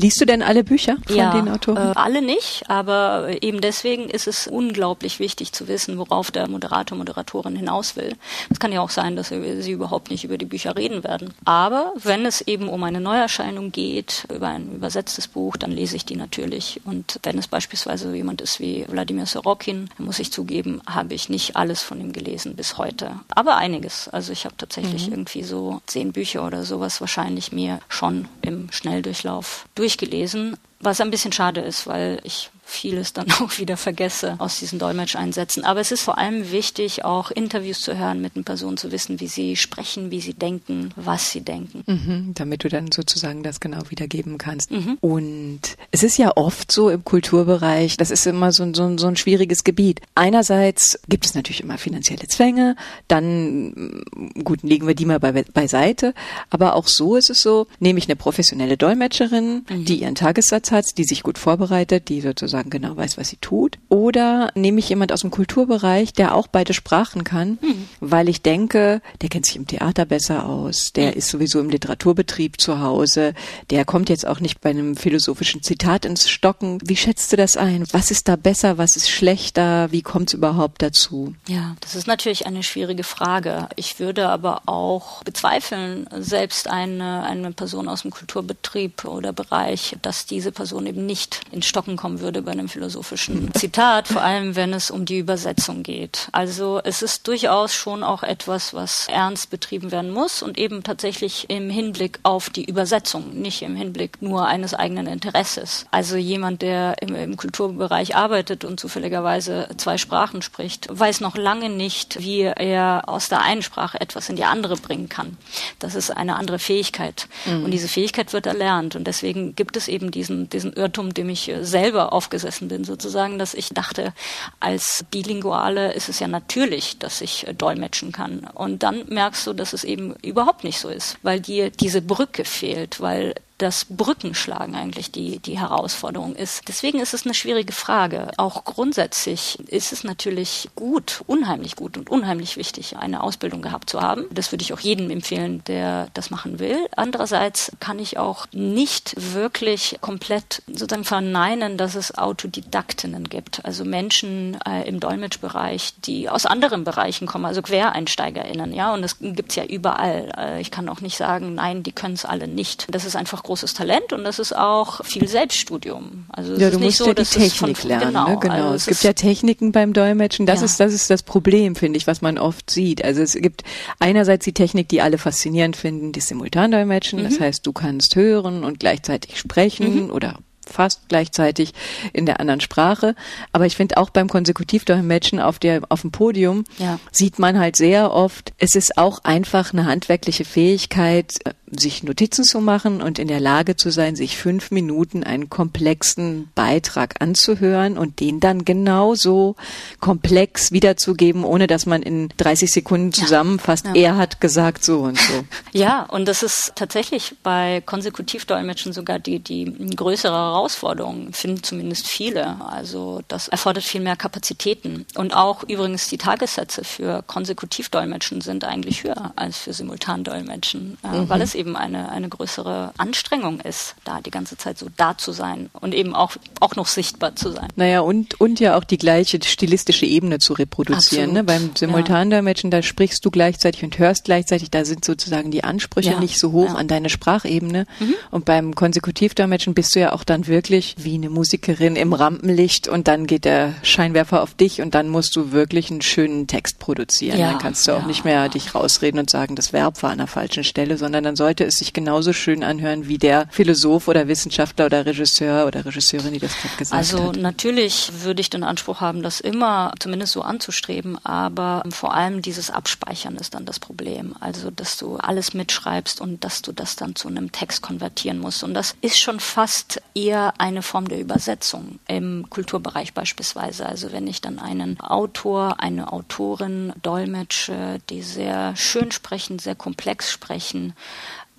Liest 0.00 0.20
du 0.20 0.26
denn 0.26 0.42
alle 0.42 0.62
Bücher 0.62 0.96
von 1.06 1.16
ja, 1.16 1.32
den 1.32 1.48
Autoren? 1.48 1.76
Äh, 1.76 1.92
alle 1.96 2.22
nicht, 2.22 2.62
aber 2.68 3.42
eben 3.42 3.60
deswegen 3.60 4.08
ist 4.08 4.28
es 4.28 4.46
unglaublich 4.46 5.18
wichtig 5.18 5.52
zu 5.52 5.66
wissen, 5.66 5.98
worauf 5.98 6.30
der 6.30 6.48
Moderator, 6.48 6.96
Moderatorin 6.96 7.56
hinaus 7.56 7.96
will. 7.96 8.14
Es 8.48 8.60
kann 8.60 8.70
ja 8.70 8.80
auch 8.80 8.90
sein, 8.90 9.16
dass 9.16 9.28
sie 9.28 9.72
überhaupt 9.72 10.10
nicht 10.10 10.22
über 10.22 10.38
die 10.38 10.44
Bücher 10.44 10.76
reden 10.76 11.02
werden. 11.02 11.34
Aber 11.44 11.92
wenn 11.96 12.26
es 12.26 12.40
eben 12.42 12.68
um 12.68 12.84
eine 12.84 13.00
Neuerscheinung 13.00 13.72
geht, 13.72 14.26
über 14.32 14.48
ein 14.48 14.70
übersetztes 14.72 15.26
Buch, 15.26 15.56
dann 15.56 15.72
lese 15.72 15.96
ich 15.96 16.04
die 16.04 16.16
natürlich. 16.16 16.80
Und 16.84 17.18
wenn 17.24 17.36
es 17.36 17.48
beispielsweise 17.48 18.14
jemand 18.14 18.40
ist 18.40 18.60
wie 18.60 18.84
Wladimir 18.88 19.26
Sorokin, 19.26 19.90
muss 19.98 20.20
ich 20.20 20.32
zugeben, 20.32 20.80
habe 20.86 21.14
ich 21.14 21.28
nicht 21.28 21.56
alles 21.56 21.82
von 21.82 22.00
ihm 22.00 22.12
gelesen 22.12 22.54
bis 22.54 22.78
heute. 22.78 23.18
Aber 23.34 23.56
einiges. 23.56 24.08
Also 24.08 24.32
ich 24.32 24.44
habe 24.44 24.54
tatsächlich 24.56 25.08
mhm. 25.08 25.14
irgendwie 25.14 25.42
so 25.42 25.80
zehn 25.86 26.12
Bücher 26.12 26.46
oder 26.46 26.62
sowas 26.62 27.00
wahrscheinlich 27.00 27.50
mir 27.50 27.80
schon 27.88 28.28
im 28.42 28.70
Schnelldurchlauf 28.70 29.66
durch 29.74 29.87
durchgelesen, 29.88 30.56
was 30.80 31.00
ein 31.00 31.10
bisschen 31.10 31.32
schade 31.32 31.60
ist, 31.60 31.86
weil 31.86 32.20
ich 32.24 32.50
vieles 32.68 33.12
dann 33.12 33.30
auch 33.40 33.58
wieder 33.58 33.76
vergesse 33.76 34.36
aus 34.38 34.58
diesen 34.58 34.78
Dolmetscheinsätzen. 34.78 35.64
Aber 35.64 35.80
es 35.80 35.90
ist 35.90 36.02
vor 36.02 36.18
allem 36.18 36.52
wichtig, 36.52 37.04
auch 37.04 37.30
Interviews 37.30 37.80
zu 37.80 37.96
hören 37.96 38.20
mit 38.20 38.36
den 38.36 38.44
Personen, 38.44 38.76
zu 38.76 38.92
wissen, 38.92 39.20
wie 39.20 39.26
sie 39.26 39.56
sprechen, 39.56 40.10
wie 40.10 40.20
sie 40.20 40.34
denken, 40.34 40.90
was 40.96 41.32
sie 41.32 41.40
denken. 41.40 41.82
Mhm, 41.86 42.34
damit 42.34 42.64
du 42.64 42.68
dann 42.68 42.92
sozusagen 42.92 43.42
das 43.42 43.60
genau 43.60 43.80
wiedergeben 43.88 44.38
kannst. 44.38 44.70
Mhm. 44.70 44.98
Und 45.00 45.60
es 45.90 46.02
ist 46.02 46.18
ja 46.18 46.36
oft 46.36 46.70
so 46.70 46.90
im 46.90 47.04
Kulturbereich, 47.04 47.96
das 47.96 48.10
ist 48.10 48.26
immer 48.26 48.52
so, 48.52 48.72
so, 48.74 48.98
so 48.98 49.06
ein 49.06 49.16
schwieriges 49.16 49.64
Gebiet. 49.64 50.00
Einerseits 50.14 51.00
gibt 51.08 51.26
es 51.26 51.34
natürlich 51.34 51.62
immer 51.62 51.78
finanzielle 51.78 52.28
Zwänge, 52.28 52.76
dann, 53.08 53.70
mm, 53.70 54.44
gut, 54.44 54.62
legen 54.62 54.86
wir 54.86 54.94
die 54.94 55.06
mal 55.06 55.20
bei, 55.20 55.32
beiseite. 55.32 56.14
Aber 56.50 56.74
auch 56.74 56.86
so 56.86 57.16
ist 57.16 57.30
es 57.30 57.40
so, 57.40 57.66
nehme 57.80 57.98
ich 57.98 58.06
eine 58.06 58.16
professionelle 58.16 58.76
Dolmetscherin, 58.76 59.64
mhm. 59.68 59.84
die 59.84 60.02
ihren 60.02 60.14
Tagessatz 60.14 60.70
hat, 60.70 60.84
die 60.98 61.04
sich 61.04 61.22
gut 61.22 61.38
vorbereitet, 61.38 62.08
die 62.08 62.20
sozusagen 62.20 62.57
sozusagen 62.58 62.70
genau 62.70 62.96
weiß, 62.96 63.18
was 63.18 63.28
sie 63.28 63.36
tut. 63.36 63.78
Oder 63.88 64.50
nehme 64.54 64.78
ich 64.78 64.88
jemand 64.88 65.12
aus 65.12 65.20
dem 65.20 65.30
Kulturbereich, 65.30 66.12
der 66.12 66.34
auch 66.34 66.46
beide 66.46 66.74
Sprachen 66.74 67.24
kann, 67.24 67.58
mhm. 67.60 67.88
weil 68.00 68.28
ich 68.28 68.42
denke, 68.42 69.00
der 69.22 69.28
kennt 69.28 69.46
sich 69.46 69.56
im 69.56 69.66
Theater 69.66 70.04
besser 70.04 70.46
aus, 70.46 70.92
der 70.92 71.16
ist 71.16 71.28
sowieso 71.28 71.60
im 71.60 71.70
Literaturbetrieb 71.70 72.60
zu 72.60 72.80
Hause, 72.80 73.34
der 73.70 73.84
kommt 73.84 74.08
jetzt 74.08 74.26
auch 74.26 74.40
nicht 74.40 74.60
bei 74.60 74.70
einem 74.70 74.96
philosophischen 74.96 75.62
Zitat 75.62 76.04
ins 76.04 76.28
Stocken. 76.28 76.78
Wie 76.84 76.96
schätzt 76.96 77.32
du 77.32 77.36
das 77.36 77.56
ein? 77.56 77.84
Was 77.92 78.10
ist 78.10 78.28
da 78.28 78.36
besser, 78.36 78.78
was 78.78 78.96
ist 78.96 79.08
schlechter? 79.08 79.90
Wie 79.92 80.02
kommt 80.02 80.28
es 80.28 80.34
überhaupt 80.34 80.82
dazu? 80.82 81.34
Ja, 81.46 81.76
das 81.80 81.94
ist 81.94 82.06
natürlich 82.06 82.46
eine 82.46 82.62
schwierige 82.62 83.04
Frage. 83.04 83.68
Ich 83.76 83.98
würde 83.98 84.28
aber 84.28 84.62
auch 84.66 85.22
bezweifeln, 85.24 86.08
selbst 86.18 86.68
eine, 86.68 87.22
eine 87.22 87.52
Person 87.52 87.88
aus 87.88 88.02
dem 88.02 88.10
Kulturbetrieb 88.10 89.04
oder 89.04 89.32
Bereich, 89.32 89.96
dass 90.02 90.26
diese 90.26 90.52
Person 90.52 90.86
eben 90.86 91.06
nicht 91.06 91.40
ins 91.52 91.66
Stocken 91.66 91.96
kommen 91.96 92.20
würde 92.20 92.42
bei 92.48 92.52
einem 92.52 92.70
philosophischen 92.70 93.52
Zitat, 93.52 94.08
vor 94.08 94.22
allem 94.22 94.56
wenn 94.56 94.72
es 94.72 94.90
um 94.90 95.04
die 95.04 95.18
Übersetzung 95.18 95.82
geht. 95.82 96.28
Also 96.32 96.80
es 96.82 97.02
ist 97.02 97.28
durchaus 97.28 97.74
schon 97.74 98.02
auch 98.02 98.22
etwas, 98.22 98.72
was 98.72 99.06
ernst 99.08 99.50
betrieben 99.50 99.92
werden 99.92 100.10
muss 100.10 100.40
und 100.40 100.56
eben 100.56 100.82
tatsächlich 100.82 101.50
im 101.50 101.68
Hinblick 101.68 102.20
auf 102.22 102.48
die 102.48 102.64
Übersetzung, 102.64 103.38
nicht 103.38 103.60
im 103.60 103.76
Hinblick 103.76 104.22
nur 104.22 104.46
eines 104.46 104.72
eigenen 104.72 105.06
Interesses. 105.08 105.84
Also 105.90 106.16
jemand, 106.16 106.62
der 106.62 107.02
im, 107.02 107.14
im 107.14 107.36
Kulturbereich 107.36 108.16
arbeitet 108.16 108.64
und 108.64 108.80
zufälligerweise 108.80 109.68
zwei 109.76 109.98
Sprachen 109.98 110.40
spricht, 110.40 110.86
weiß 110.90 111.20
noch 111.20 111.36
lange 111.36 111.68
nicht, 111.68 112.18
wie 112.18 112.40
er 112.44 113.02
aus 113.08 113.28
der 113.28 113.42
einen 113.42 113.60
Sprache 113.60 114.00
etwas 114.00 114.30
in 114.30 114.36
die 114.36 114.44
andere 114.44 114.76
bringen 114.76 115.10
kann. 115.10 115.36
Das 115.80 115.94
ist 115.94 116.16
eine 116.16 116.36
andere 116.36 116.58
Fähigkeit. 116.58 117.28
Mhm. 117.44 117.64
Und 117.64 117.72
diese 117.72 117.88
Fähigkeit 117.88 118.32
wird 118.32 118.46
erlernt. 118.46 118.96
Und 118.96 119.06
deswegen 119.06 119.54
gibt 119.54 119.76
es 119.76 119.86
eben 119.86 120.10
diesen, 120.10 120.48
diesen 120.48 120.72
Irrtum, 120.72 121.12
dem 121.12 121.28
ich 121.28 121.52
selber 121.60 122.14
aufgesetzt 122.14 122.37
aufgesessen 122.38 122.68
bin, 122.68 122.84
sozusagen, 122.84 123.38
dass 123.38 123.54
ich 123.54 123.70
dachte, 123.70 124.12
als 124.60 125.04
Bilinguale 125.10 125.92
ist 125.92 126.08
es 126.08 126.20
ja 126.20 126.28
natürlich, 126.28 126.98
dass 126.98 127.20
ich 127.20 127.46
äh, 127.46 127.54
dolmetschen 127.54 128.12
kann. 128.12 128.48
Und 128.54 128.82
dann 128.82 129.04
merkst 129.08 129.46
du, 129.46 129.52
dass 129.52 129.72
es 129.72 129.84
eben 129.84 130.14
überhaupt 130.22 130.64
nicht 130.64 130.78
so 130.78 130.88
ist, 130.88 131.18
weil 131.22 131.40
dir 131.40 131.70
diese 131.70 132.00
Brücke 132.00 132.44
fehlt, 132.44 133.00
weil 133.00 133.34
das 133.58 133.84
Brückenschlagen 133.84 134.74
eigentlich 134.74 135.10
die, 135.10 135.40
die 135.40 135.58
Herausforderung 135.58 136.36
ist. 136.36 136.62
Deswegen 136.68 137.00
ist 137.00 137.12
es 137.12 137.24
eine 137.24 137.34
schwierige 137.34 137.72
Frage. 137.72 138.30
Auch 138.36 138.64
grundsätzlich 138.64 139.58
ist 139.68 139.92
es 139.92 140.04
natürlich 140.04 140.68
gut, 140.76 141.22
unheimlich 141.26 141.76
gut 141.76 141.96
und 141.96 142.08
unheimlich 142.08 142.56
wichtig, 142.56 142.96
eine 142.96 143.22
Ausbildung 143.22 143.60
gehabt 143.60 143.90
zu 143.90 144.00
haben. 144.00 144.24
Das 144.30 144.52
würde 144.52 144.62
ich 144.62 144.72
auch 144.72 144.80
jedem 144.80 145.10
empfehlen, 145.10 145.62
der 145.66 146.08
das 146.14 146.30
machen 146.30 146.60
will. 146.60 146.78
Andererseits 146.96 147.72
kann 147.80 147.98
ich 147.98 148.16
auch 148.16 148.46
nicht 148.52 149.14
wirklich 149.16 149.98
komplett 150.00 150.62
sozusagen 150.68 151.04
verneinen, 151.04 151.76
dass 151.76 151.96
es 151.96 152.16
Autodidaktinnen 152.16 153.28
gibt. 153.28 153.64
Also 153.64 153.84
Menschen 153.84 154.58
äh, 154.66 154.88
im 154.88 155.00
Dolmetschbereich, 155.00 155.94
die 156.04 156.28
aus 156.28 156.46
anderen 156.46 156.84
Bereichen 156.84 157.26
kommen, 157.26 157.44
also 157.44 157.62
QuereinsteigerInnen, 157.62 158.72
ja. 158.72 158.94
Und 158.94 159.02
das 159.02 159.18
gibt's 159.18 159.56
ja 159.56 159.64
überall. 159.64 160.32
Äh, 160.36 160.60
ich 160.60 160.70
kann 160.70 160.88
auch 160.88 161.00
nicht 161.00 161.16
sagen, 161.16 161.54
nein, 161.54 161.82
die 161.82 161.92
können 161.92 162.14
es 162.14 162.24
alle 162.24 162.46
nicht. 162.46 162.86
Das 162.90 163.04
ist 163.04 163.16
einfach 163.16 163.42
großes 163.48 163.72
Talent 163.72 164.12
und 164.12 164.24
das 164.24 164.38
ist 164.38 164.54
auch 164.54 165.04
viel 165.04 165.26
Selbststudium. 165.26 166.26
Also 166.28 166.52
es 166.52 166.60
ja, 166.60 166.68
ist 166.68 166.74
du 166.74 166.78
nicht 166.78 166.86
musst 166.86 166.98
so, 166.98 167.06
ja 167.06 167.14
die 167.14 167.24
Technik 167.24 167.82
lernen. 167.82 168.08
Genau, 168.08 168.28
ne? 168.28 168.38
genau. 168.38 168.54
Also 168.54 168.74
es, 168.74 168.82
es 168.82 168.86
gibt 168.88 169.02
ja 169.04 169.12
Techniken 169.14 169.72
beim 169.72 169.94
Dolmetschen. 169.94 170.44
Das 170.44 170.60
ja. 170.60 170.66
ist 170.66 170.78
das 170.78 170.92
ist 170.92 171.08
das 171.08 171.22
Problem, 171.22 171.74
finde 171.74 171.96
ich, 171.96 172.06
was 172.06 172.20
man 172.20 172.36
oft 172.36 172.70
sieht. 172.70 173.02
Also 173.02 173.22
es 173.22 173.32
gibt 173.32 173.64
einerseits 173.98 174.44
die 174.44 174.52
Technik, 174.52 174.88
die 174.88 175.00
alle 175.00 175.16
faszinierend 175.16 175.76
finden, 175.76 176.12
die 176.12 176.20
Simultandolmetschen. 176.20 177.20
Mhm. 177.20 177.24
Das 177.24 177.40
heißt, 177.40 177.66
du 177.66 177.72
kannst 177.72 178.16
hören 178.16 178.64
und 178.64 178.80
gleichzeitig 178.80 179.38
sprechen 179.38 180.04
mhm. 180.04 180.10
oder 180.10 180.38
fast 180.70 181.08
gleichzeitig 181.08 181.72
in 182.12 182.26
der 182.26 182.40
anderen 182.40 182.60
Sprache. 182.60 183.14
Aber 183.52 183.66
ich 183.66 183.76
finde 183.76 183.96
auch 183.96 184.10
beim 184.10 184.28
Konsekutivdolmetschen 184.28 185.40
auf 185.40 185.58
der 185.58 185.82
auf 185.88 186.02
dem 186.02 186.10
Podium 186.10 186.64
ja. 186.78 186.98
sieht 187.10 187.38
man 187.38 187.58
halt 187.58 187.76
sehr 187.76 188.12
oft, 188.12 188.52
es 188.58 188.74
ist 188.74 188.98
auch 188.98 189.24
einfach 189.24 189.72
eine 189.72 189.86
handwerkliche 189.86 190.44
Fähigkeit, 190.44 191.34
sich 191.76 192.02
Notizen 192.02 192.44
zu 192.44 192.60
machen 192.60 193.02
und 193.02 193.18
in 193.18 193.28
der 193.28 193.40
Lage 193.40 193.76
zu 193.76 193.90
sein, 193.90 194.16
sich 194.16 194.36
fünf 194.36 194.70
Minuten 194.70 195.24
einen 195.24 195.48
komplexen 195.48 196.50
Beitrag 196.54 197.20
anzuhören 197.20 197.98
und 197.98 198.20
den 198.20 198.40
dann 198.40 198.64
genauso 198.64 199.56
komplex 200.00 200.72
wiederzugeben, 200.72 201.44
ohne 201.44 201.66
dass 201.66 201.86
man 201.86 202.02
in 202.02 202.28
30 202.36 202.72
Sekunden 202.72 203.12
zusammenfasst, 203.12 203.86
ja, 203.86 203.94
ja. 203.94 204.02
er 204.02 204.16
hat 204.16 204.40
gesagt 204.40 204.84
so 204.84 205.00
und 205.00 205.18
so. 205.18 205.44
Ja, 205.72 206.04
und 206.04 206.26
das 206.26 206.42
ist 206.42 206.72
tatsächlich 206.76 207.36
bei 207.42 207.82
Konsekutivdolmetschen 207.84 208.92
sogar 208.92 209.18
die, 209.18 209.38
die 209.38 209.72
größere 209.94 210.32
Herausforderung, 210.32 211.32
finden 211.32 211.62
zumindest 211.62 212.08
viele. 212.08 212.56
Also 212.64 213.20
das 213.28 213.48
erfordert 213.48 213.84
viel 213.84 214.00
mehr 214.00 214.16
Kapazitäten. 214.16 215.06
Und 215.14 215.34
auch 215.34 215.62
übrigens 215.64 216.08
die 216.08 216.18
Tagessätze 216.18 216.84
für 216.84 217.22
Konsekutivdolmetschen 217.26 218.40
sind 218.40 218.64
eigentlich 218.64 219.04
höher 219.04 219.32
als 219.36 219.58
für 219.58 219.72
Simultandolmetschen, 219.72 220.98
äh, 221.04 221.18
mhm. 221.18 221.28
weil 221.28 221.42
es 221.42 221.54
eben 221.58 221.76
eine, 221.76 222.10
eine 222.10 222.28
größere 222.28 222.92
Anstrengung 222.96 223.60
ist, 223.60 223.94
da 224.04 224.20
die 224.20 224.30
ganze 224.30 224.56
Zeit 224.56 224.78
so 224.78 224.86
da 224.96 225.18
zu 225.18 225.32
sein 225.32 225.68
und 225.80 225.94
eben 225.94 226.14
auch, 226.14 226.36
auch 226.60 226.76
noch 226.76 226.86
sichtbar 226.86 227.36
zu 227.36 227.50
sein. 227.50 227.68
Naja, 227.76 228.00
und, 228.00 228.40
und 228.40 228.60
ja 228.60 228.78
auch 228.78 228.84
die 228.84 228.98
gleiche 228.98 229.38
stilistische 229.42 230.06
Ebene 230.06 230.38
zu 230.38 230.52
reproduzieren. 230.52 231.32
Ne? 231.32 231.44
Beim 231.44 231.72
Simultandolmetschen, 231.76 232.70
ja. 232.70 232.78
da 232.78 232.82
sprichst 232.82 233.24
du 233.24 233.30
gleichzeitig 233.30 233.84
und 233.84 233.98
hörst 233.98 234.24
gleichzeitig, 234.24 234.70
da 234.70 234.84
sind 234.84 235.04
sozusagen 235.04 235.50
die 235.50 235.64
Ansprüche 235.64 236.12
ja. 236.12 236.20
nicht 236.20 236.38
so 236.38 236.52
hoch 236.52 236.68
ja. 236.68 236.74
an 236.76 236.88
deine 236.88 237.10
Sprachebene. 237.10 237.86
Mhm. 237.98 238.14
Und 238.30 238.44
beim 238.44 238.74
Konsekutivdolmetschen 238.74 239.74
bist 239.74 239.94
du 239.94 240.00
ja 240.00 240.12
auch 240.12 240.24
dann 240.24 240.46
wirklich 240.46 240.94
wie 240.98 241.14
eine 241.14 241.30
Musikerin 241.30 241.96
im 241.96 242.12
Rampenlicht 242.12 242.88
und 242.88 243.08
dann 243.08 243.26
geht 243.26 243.44
der 243.44 243.74
Scheinwerfer 243.82 244.42
auf 244.42 244.54
dich 244.54 244.80
und 244.80 244.94
dann 244.94 245.08
musst 245.08 245.34
du 245.36 245.52
wirklich 245.52 245.90
einen 245.90 246.02
schönen 246.02 246.46
Text 246.46 246.78
produzieren. 246.78 247.38
dann 247.38 247.58
kannst 247.58 247.86
du 247.88 247.92
auch 247.92 248.06
nicht 248.06 248.24
mehr 248.24 248.48
dich 248.48 248.74
rausreden 248.74 249.18
und 249.18 249.30
sagen, 249.30 249.56
das 249.56 249.72
Verb 249.72 250.02
war 250.02 250.10
an 250.10 250.18
der 250.18 250.26
falschen 250.26 250.64
Stelle, 250.64 250.96
sondern 250.96 251.24
dann 251.24 251.36
soll 251.36 251.47
sollte 251.48 251.64
es 251.64 251.76
sich 251.76 251.94
genauso 251.94 252.34
schön 252.34 252.62
anhören 252.62 253.08
wie 253.08 253.16
der 253.16 253.46
Philosoph 253.50 254.06
oder 254.06 254.28
Wissenschaftler 254.28 254.84
oder 254.84 255.06
Regisseur 255.06 255.66
oder 255.66 255.82
Regisseurin, 255.86 256.34
die 256.34 256.40
das 256.40 256.54
gerade 256.60 256.76
gesagt 256.76 256.98
also, 256.98 257.18
hat. 257.20 257.28
Also 257.28 257.40
natürlich 257.40 258.10
würde 258.20 258.42
ich 258.42 258.50
den 258.50 258.62
Anspruch 258.62 259.00
haben, 259.00 259.22
das 259.22 259.40
immer 259.40 259.94
zumindest 259.98 260.34
so 260.34 260.42
anzustreben, 260.42 261.16
aber 261.24 261.82
vor 261.88 262.12
allem 262.12 262.42
dieses 262.42 262.70
Abspeichern 262.70 263.36
ist 263.36 263.54
dann 263.54 263.64
das 263.64 263.80
Problem. 263.80 264.34
Also 264.40 264.70
dass 264.70 264.98
du 264.98 265.16
alles 265.16 265.54
mitschreibst 265.54 266.20
und 266.20 266.44
dass 266.44 266.60
du 266.60 266.72
das 266.72 266.96
dann 266.96 267.16
zu 267.16 267.28
einem 267.28 267.50
Text 267.50 267.80
konvertieren 267.80 268.40
musst. 268.40 268.62
Und 268.62 268.74
das 268.74 268.94
ist 269.00 269.18
schon 269.18 269.40
fast 269.40 270.02
eher 270.14 270.52
eine 270.58 270.82
Form 270.82 271.08
der 271.08 271.18
Übersetzung 271.18 271.98
im 272.08 272.44
Kulturbereich 272.50 273.14
beispielsweise. 273.14 273.86
Also 273.86 274.12
wenn 274.12 274.26
ich 274.26 274.42
dann 274.42 274.58
einen 274.58 275.00
Autor, 275.00 275.80
eine 275.80 276.12
Autorin 276.12 276.92
dolmetsche, 277.02 278.00
die 278.10 278.20
sehr 278.20 278.76
schön 278.76 279.12
sprechen, 279.12 279.58
sehr 279.58 279.76
komplex 279.76 280.30
sprechen, 280.30 280.92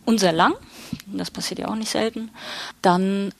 und 0.10 0.20
sehr 0.20 0.34
lang, 0.34 0.56
das 1.06 1.30
passiert 1.30 1.60
ja 1.60 1.68
auch 1.68 1.76
nicht 1.76 1.92
selten, 1.92 2.32
dann 2.82 3.32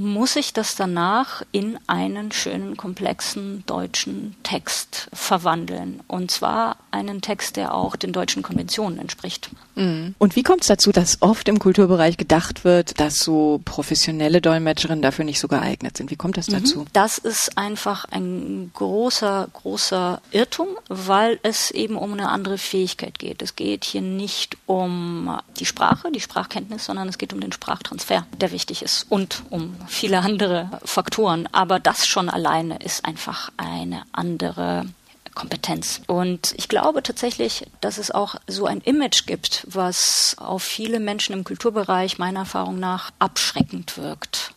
muss 0.00 0.36
ich 0.36 0.52
das 0.52 0.74
danach 0.74 1.42
in 1.52 1.78
einen 1.86 2.32
schönen, 2.32 2.76
komplexen 2.76 3.64
deutschen 3.66 4.34
Text 4.42 5.08
verwandeln. 5.12 6.00
Und 6.08 6.30
zwar 6.30 6.76
einen 6.90 7.20
Text, 7.20 7.56
der 7.56 7.74
auch 7.74 7.96
den 7.96 8.12
deutschen 8.12 8.42
Konventionen 8.42 8.98
entspricht. 8.98 9.50
Mhm. 9.74 10.14
Und 10.18 10.36
wie 10.36 10.42
kommt 10.42 10.62
es 10.62 10.68
dazu, 10.68 10.92
dass 10.92 11.20
oft 11.20 11.48
im 11.48 11.58
Kulturbereich 11.58 12.16
gedacht 12.16 12.64
wird, 12.64 12.98
dass 12.98 13.16
so 13.16 13.60
professionelle 13.64 14.40
Dolmetscherinnen 14.40 15.02
dafür 15.02 15.24
nicht 15.24 15.40
so 15.40 15.48
geeignet 15.48 15.96
sind? 15.96 16.10
Wie 16.10 16.16
kommt 16.16 16.36
das 16.36 16.48
mhm. 16.48 16.52
dazu? 16.54 16.86
Das 16.92 17.18
ist 17.18 17.56
einfach 17.56 18.06
ein 18.06 18.70
großer, 18.74 19.48
großer 19.52 20.20
Irrtum, 20.30 20.68
weil 20.88 21.38
es 21.42 21.70
eben 21.70 21.96
um 21.96 22.12
eine 22.12 22.28
andere 22.30 22.58
Fähigkeit 22.58 23.18
geht. 23.18 23.42
Es 23.42 23.56
geht 23.56 23.84
hier 23.84 24.02
nicht 24.02 24.56
um 24.66 25.38
die 25.58 25.66
Sprache, 25.66 26.10
die 26.10 26.20
Sprachkenntnis, 26.20 26.86
sondern 26.86 27.08
es 27.08 27.18
geht 27.18 27.32
um 27.32 27.40
den 27.40 27.52
Sprachtransfer, 27.52 28.26
der 28.40 28.52
wichtig 28.52 28.82
ist 28.82 29.06
und 29.08 29.42
um 29.50 29.76
viele 29.90 30.20
andere 30.20 30.70
Faktoren. 30.84 31.48
Aber 31.52 31.80
das 31.80 32.06
schon 32.06 32.28
alleine 32.28 32.78
ist 32.78 33.04
einfach 33.04 33.50
eine 33.56 34.02
andere 34.12 34.86
Kompetenz. 35.34 36.02
Und 36.06 36.54
ich 36.56 36.68
glaube 36.68 37.02
tatsächlich, 37.02 37.66
dass 37.80 37.98
es 37.98 38.10
auch 38.10 38.36
so 38.46 38.66
ein 38.66 38.80
Image 38.80 39.26
gibt, 39.26 39.66
was 39.68 40.36
auf 40.38 40.62
viele 40.62 41.00
Menschen 41.00 41.32
im 41.34 41.44
Kulturbereich 41.44 42.18
meiner 42.18 42.40
Erfahrung 42.40 42.78
nach 42.78 43.10
abschreckend 43.18 43.96
wirkt. 43.96 44.54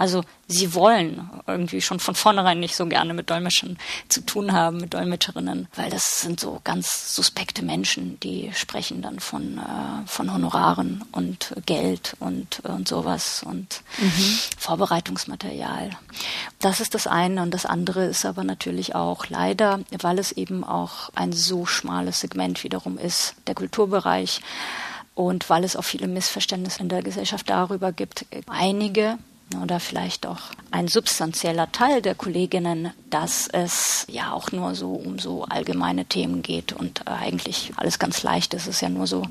Also 0.00 0.22
sie 0.48 0.72
wollen 0.72 1.28
irgendwie 1.46 1.82
schon 1.82 2.00
von 2.00 2.14
vornherein 2.14 2.58
nicht 2.58 2.74
so 2.74 2.86
gerne 2.86 3.12
mit 3.12 3.28
Dolmetschern 3.28 3.76
zu 4.08 4.22
tun 4.22 4.54
haben, 4.54 4.78
mit 4.78 4.94
Dolmetscherinnen, 4.94 5.68
weil 5.76 5.90
das 5.90 6.22
sind 6.22 6.40
so 6.40 6.58
ganz 6.64 7.14
suspekte 7.14 7.62
Menschen, 7.62 8.18
die 8.20 8.50
sprechen 8.54 9.02
dann 9.02 9.20
von, 9.20 9.58
äh, 9.58 10.06
von 10.06 10.32
Honoraren 10.32 11.04
und 11.12 11.54
Geld 11.66 12.16
und, 12.18 12.60
und 12.60 12.88
sowas 12.88 13.42
und 13.42 13.82
mhm. 13.98 14.38
Vorbereitungsmaterial. 14.56 15.90
Das 16.60 16.80
ist 16.80 16.94
das 16.94 17.06
eine 17.06 17.42
und 17.42 17.52
das 17.52 17.66
andere 17.66 18.06
ist 18.06 18.24
aber 18.24 18.42
natürlich 18.42 18.94
auch 18.94 19.26
leider, 19.26 19.80
weil 20.00 20.18
es 20.18 20.32
eben 20.32 20.64
auch 20.64 21.10
ein 21.14 21.34
so 21.34 21.66
schmales 21.66 22.20
Segment 22.20 22.64
wiederum 22.64 22.96
ist, 22.96 23.34
der 23.46 23.54
Kulturbereich, 23.54 24.40
und 25.14 25.50
weil 25.50 25.64
es 25.64 25.76
auch 25.76 25.84
viele 25.84 26.08
Missverständnisse 26.08 26.80
in 26.80 26.88
der 26.88 27.02
Gesellschaft 27.02 27.50
darüber 27.50 27.92
gibt, 27.92 28.24
einige 28.46 29.18
oder 29.62 29.80
vielleicht 29.80 30.26
auch 30.26 30.40
ein 30.70 30.88
substanzieller 30.88 31.70
Teil 31.72 32.02
der 32.02 32.14
Kolleginnen, 32.14 32.92
dass 33.10 33.48
es 33.48 34.06
ja 34.08 34.32
auch 34.32 34.52
nur 34.52 34.74
so 34.74 34.92
um 34.92 35.18
so 35.18 35.44
allgemeine 35.44 36.04
Themen 36.04 36.42
geht 36.42 36.72
und 36.72 37.00
äh, 37.00 37.10
eigentlich 37.10 37.72
alles 37.76 37.98
ganz 37.98 38.22
leicht 38.22 38.54
ist. 38.54 38.62
Es 38.62 38.76
ist 38.76 38.82
ja 38.82 38.88
nur 38.88 39.06
so, 39.06 39.24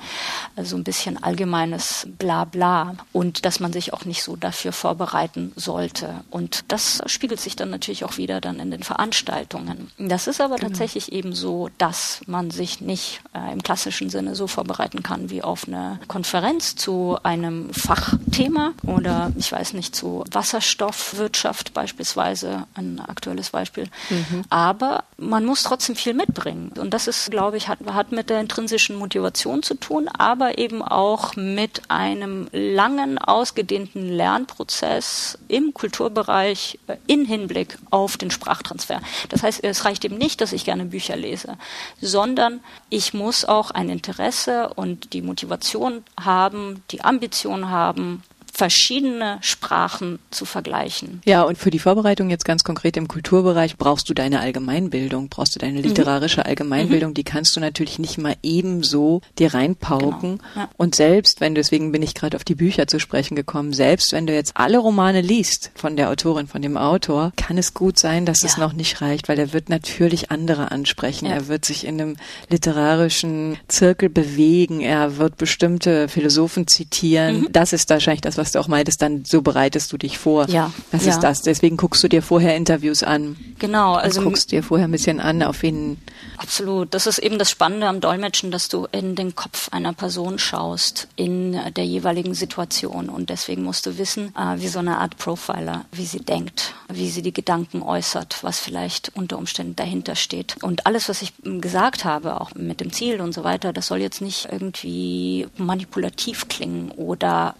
äh, 0.57 0.63
so 0.63 0.75
ein 0.75 0.83
bisschen 0.83 1.21
allgemeines 1.23 2.07
Blabla 2.17 2.95
und 3.13 3.45
dass 3.45 3.59
man 3.59 3.71
sich 3.71 3.93
auch 3.93 4.03
nicht 4.03 4.21
so 4.21 4.35
dafür 4.35 4.73
vorbereiten 4.73 5.53
sollte. 5.55 6.25
Und 6.29 6.65
das 6.67 7.01
spiegelt 7.05 7.39
sich 7.39 7.55
dann 7.55 7.69
natürlich 7.69 8.03
auch 8.03 8.17
wieder 8.17 8.41
dann 8.41 8.59
in 8.59 8.71
den 8.71 8.83
Veranstaltungen. 8.83 9.91
Das 9.97 10.27
ist 10.27 10.41
aber 10.41 10.57
genau. 10.57 10.69
tatsächlich 10.69 11.13
eben 11.13 11.33
so, 11.33 11.69
dass 11.77 12.21
man 12.27 12.51
sich 12.51 12.81
nicht 12.81 13.21
äh, 13.33 13.53
im 13.53 13.63
klassischen 13.63 14.09
Sinne 14.09 14.35
so 14.35 14.47
vorbereiten 14.47 15.03
kann 15.03 15.29
wie 15.29 15.41
auf 15.41 15.67
eine 15.67 15.99
Konferenz 16.07 16.75
zu 16.75 17.17
einem 17.23 17.73
Fachthema 17.73 18.73
oder 18.85 19.31
ich 19.37 19.51
weiß 19.51 19.73
nicht, 19.73 19.95
zu 19.95 20.08
Wasserstoffwirtschaft 20.31 21.73
beispielsweise, 21.73 22.67
ein 22.73 22.99
aktuelles 22.99 23.49
Beispiel. 23.51 23.85
Mhm. 24.09 24.43
Aber 24.49 25.03
man 25.17 25.45
muss 25.45 25.63
trotzdem 25.63 25.95
viel 25.95 26.13
mitbringen. 26.13 26.71
Und 26.77 26.93
das 26.93 27.07
ist, 27.07 27.31
glaube 27.31 27.57
ich, 27.57 27.67
hat, 27.67 27.79
hat 27.93 28.11
mit 28.11 28.29
der 28.29 28.39
intrinsischen 28.39 28.95
Motivation 28.95 29.63
zu 29.63 29.75
tun, 29.75 30.07
aber 30.07 30.57
eben 30.57 30.81
auch 30.81 31.35
mit 31.35 31.81
einem 31.89 32.47
langen, 32.51 33.17
ausgedehnten 33.17 34.09
Lernprozess 34.09 35.37
im 35.47 35.73
Kulturbereich 35.73 36.79
in 37.07 37.25
Hinblick 37.25 37.77
auf 37.89 38.17
den 38.17 38.31
Sprachtransfer. 38.31 39.01
Das 39.29 39.43
heißt, 39.43 39.63
es 39.63 39.85
reicht 39.85 40.05
eben 40.05 40.17
nicht, 40.17 40.41
dass 40.41 40.53
ich 40.53 40.65
gerne 40.65 40.85
Bücher 40.85 41.15
lese, 41.15 41.57
sondern 42.01 42.61
ich 42.89 43.13
muss 43.13 43.45
auch 43.45 43.71
ein 43.71 43.89
Interesse 43.89 44.69
und 44.75 45.13
die 45.13 45.21
Motivation 45.21 46.03
haben, 46.19 46.83
die 46.91 47.03
Ambition 47.03 47.69
haben, 47.69 48.23
verschiedene 48.59 49.37
Sprachen 49.39 50.19
zu 50.31 50.43
vergleichen. 50.43 51.21
Ja, 51.23 51.43
und 51.43 51.57
für 51.57 51.71
die 51.71 51.79
Vorbereitung 51.79 52.29
jetzt 52.29 52.43
ganz 52.43 52.65
konkret 52.65 52.97
im 52.97 53.07
Kulturbereich 53.07 53.77
brauchst 53.77 54.09
du 54.09 54.13
deine 54.13 54.41
Allgemeinbildung, 54.41 55.29
brauchst 55.29 55.55
du 55.55 55.59
deine 55.59 55.79
mhm. 55.79 55.85
literarische 55.85 56.45
Allgemeinbildung, 56.45 57.11
mhm. 57.11 57.13
die 57.13 57.23
kannst 57.23 57.55
du 57.55 57.61
natürlich 57.61 57.99
nicht 57.99 58.17
mal 58.17 58.35
ebenso 58.43 59.21
dir 59.37 59.53
reinpauken. 59.53 60.39
Genau. 60.39 60.43
Ja. 60.57 60.69
Und 60.75 60.93
selbst 60.93 61.39
wenn, 61.39 61.55
deswegen 61.55 61.93
bin 61.93 62.01
ich 62.01 62.15
gerade 62.15 62.35
auf 62.35 62.43
die 62.43 62.55
Bücher 62.55 62.85
zu 62.85 62.99
sprechen 62.99 63.37
gekommen, 63.37 63.71
selbst 63.71 64.11
wenn 64.11 64.27
du 64.27 64.33
jetzt 64.33 64.57
alle 64.57 64.77
Romane 64.77 65.21
liest 65.21 65.71
von 65.75 65.95
der 65.95 66.09
Autorin, 66.09 66.47
von 66.47 66.61
dem 66.61 66.75
Autor, 66.75 67.31
kann 67.37 67.57
es 67.57 67.73
gut 67.73 67.97
sein, 67.97 68.25
dass 68.25 68.41
ja. 68.41 68.49
es 68.49 68.57
noch 68.57 68.73
nicht 68.73 68.99
reicht, 68.99 69.29
weil 69.29 69.39
er 69.39 69.53
wird 69.53 69.69
natürlich 69.69 70.31
andere 70.31 70.69
ansprechen. 70.69 71.27
Ja. 71.27 71.31
Er 71.31 71.47
wird 71.47 71.63
sich 71.63 71.87
in 71.87 72.01
einem 72.01 72.17
literarischen 72.49 73.57
Zirkel 73.69 74.09
bewegen, 74.09 74.81
er 74.81 75.15
wird 75.15 75.37
bestimmte 75.37 76.09
Philosophen 76.09 76.67
zitieren. 76.67 77.43
Mhm. 77.43 77.47
Das 77.53 77.71
ist 77.71 77.89
wahrscheinlich 77.89 78.19
das, 78.19 78.37
was 78.37 78.48
du 78.55 78.59
auch 78.59 78.67
meintest, 78.67 79.01
dann 79.01 79.25
so 79.25 79.41
bereitest 79.41 79.91
du 79.91 79.97
dich 79.97 80.17
vor. 80.17 80.49
Ja. 80.49 80.71
Das 80.91 81.05
ja. 81.05 81.11
ist 81.11 81.19
das. 81.21 81.41
Deswegen 81.41 81.77
guckst 81.77 82.03
du 82.03 82.07
dir 82.07 82.21
vorher 82.21 82.55
Interviews 82.55 83.03
an. 83.03 83.37
Genau, 83.59 83.95
also 83.95 84.21
du 84.21 84.27
guckst 84.27 84.51
dir 84.51 84.63
vorher 84.63 84.87
ein 84.87 84.91
bisschen 84.91 85.19
an, 85.19 85.43
auf 85.43 85.61
wen. 85.61 85.97
Absolut. 86.37 86.93
Das 86.93 87.07
ist 87.07 87.19
eben 87.19 87.37
das 87.37 87.49
Spannende 87.49 87.87
am 87.87 88.01
Dolmetschen, 88.01 88.51
dass 88.51 88.69
du 88.69 88.87
in 88.91 89.15
den 89.15 89.35
Kopf 89.35 89.69
einer 89.71 89.93
Person 89.93 90.39
schaust 90.39 91.07
in 91.15 91.59
der 91.75 91.85
jeweiligen 91.85 92.33
Situation. 92.33 93.09
Und 93.09 93.29
deswegen 93.29 93.63
musst 93.63 93.85
du 93.85 93.97
wissen, 93.97 94.33
äh, 94.35 94.59
wie 94.59 94.67
so 94.67 94.79
eine 94.79 94.97
Art 94.99 95.17
Profiler, 95.17 95.85
wie 95.91 96.05
sie 96.05 96.19
denkt, 96.19 96.73
wie 96.87 97.09
sie 97.09 97.21
die 97.21 97.33
Gedanken 97.33 97.81
äußert, 97.81 98.43
was 98.43 98.59
vielleicht 98.59 99.11
unter 99.15 99.37
Umständen 99.37 99.75
dahinter 99.75 100.15
steht. 100.15 100.55
Und 100.63 100.85
alles, 100.85 101.09
was 101.09 101.21
ich 101.21 101.33
gesagt 101.43 102.05
habe, 102.05 102.39
auch 102.39 102.53
mit 102.55 102.79
dem 102.79 102.91
Ziel 102.91 103.21
und 103.21 103.33
so 103.33 103.43
weiter, 103.43 103.73
das 103.73 103.87
soll 103.87 103.99
jetzt 103.99 104.21
nicht 104.21 104.47
irgendwie 104.51 105.47
manipulativ 105.57 106.47
klingen 106.47 106.91
oder 106.91 107.55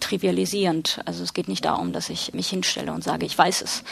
trivialisierend. 0.83 0.99
Also 1.05 1.23
es 1.23 1.33
geht 1.33 1.47
nicht 1.47 1.65
darum, 1.65 1.93
dass 1.93 2.09
ich 2.09 2.33
mich 2.33 2.49
hinstelle 2.49 2.91
und 2.91 3.03
sage, 3.03 3.25
ich 3.25 3.37
weiß 3.37 3.61
es. 3.61 3.83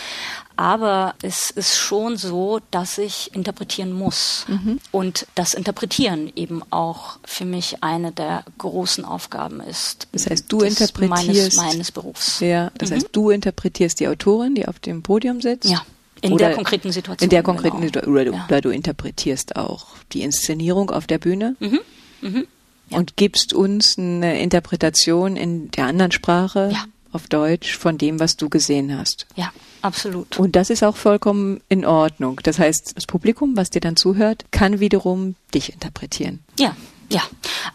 Aber 0.56 1.13
es 1.21 1.52
ist 1.52 1.78
schon 1.78 2.17
so, 2.17 2.60
dass 2.71 2.97
ich 2.97 3.34
interpretieren 3.34 3.93
muss. 3.93 4.45
Mhm. 4.47 4.80
Und 4.91 5.28
das 5.36 5.54
Interpretieren 5.54 6.32
eben 6.36 6.62
auch 6.71 7.19
für 7.23 7.45
mich 7.45 7.84
eine 7.84 8.12
der 8.12 8.43
großen 8.58 9.06
Aufgaben 9.06 9.62
ist. 9.62 10.08
Das 10.13 10.28
heißt, 10.28 10.45
du 10.52 10.62
interpretierst. 10.62 11.10
Meines, 11.10 11.56
meines 11.56 11.91
Berufs. 11.91 12.39
Ja, 12.39 12.71
das 12.78 12.89
mhm. 12.89 12.95
heißt, 12.95 13.10
du 13.12 13.30
interpretierst 13.30 14.00
die 14.00 14.08
Autorin, 14.08 14.56
die 14.56 14.67
auf 14.67 14.80
dem 14.80 15.04
Podium 15.04 15.41
sitzt. 15.41 15.69
Ja. 15.69 15.86
In 16.21 16.34
oder 16.34 16.47
der 16.47 16.56
konkreten 16.56 16.91
Situation. 16.91 17.23
In 17.23 17.30
der 17.30 17.43
konkreten 17.43 17.76
genau. 17.76 17.86
Situation. 17.86 18.13
Oder, 18.15 18.26
du, 18.26 18.32
ja. 18.32 18.45
oder 18.47 18.62
du 18.62 18.69
interpretierst 18.71 19.56
auch 19.56 19.86
die 20.13 20.23
Inszenierung 20.23 20.89
auf 20.89 21.06
der 21.06 21.19
Bühne. 21.19 21.56
Mhm. 21.60 21.80
Mhm. 22.21 22.47
Ja. 22.89 22.97
Und 22.97 23.17
gibst 23.17 23.54
uns 23.54 23.97
eine 23.97 24.41
Interpretation 24.41 25.36
in 25.36 25.69
der 25.71 25.86
anderen 25.86 26.12
Sprache. 26.12 26.69
Ja 26.71 26.86
auf 27.17 27.28
Deutsch 27.28 27.76
von 27.76 27.97
dem, 27.97 28.19
was 28.19 28.38
du 28.38 28.47
gesehen 28.47 28.95
hast. 28.95 29.26
Ja, 29.36 29.52
absolut. 29.82 30.38
Und 30.38 30.56
das 30.56 30.69
ist 30.69 30.84
auch 30.84 30.95
vollkommen 30.95 31.62
in 31.67 31.86
Ordnung. 31.86 32.39
Das 32.43 32.60
heißt, 32.60 32.91
das 32.95 33.08
Publikum, 33.08 33.58
was 33.58 33.69
dir 33.69 33.80
dann 33.80 33.95
zuhört, 33.95 34.45
kann 34.52 34.80
wiederum 34.80 35.36
dich 35.54 35.73
interpretieren. 35.73 36.41
Ja, 36.60 36.76
ja. 37.10 37.23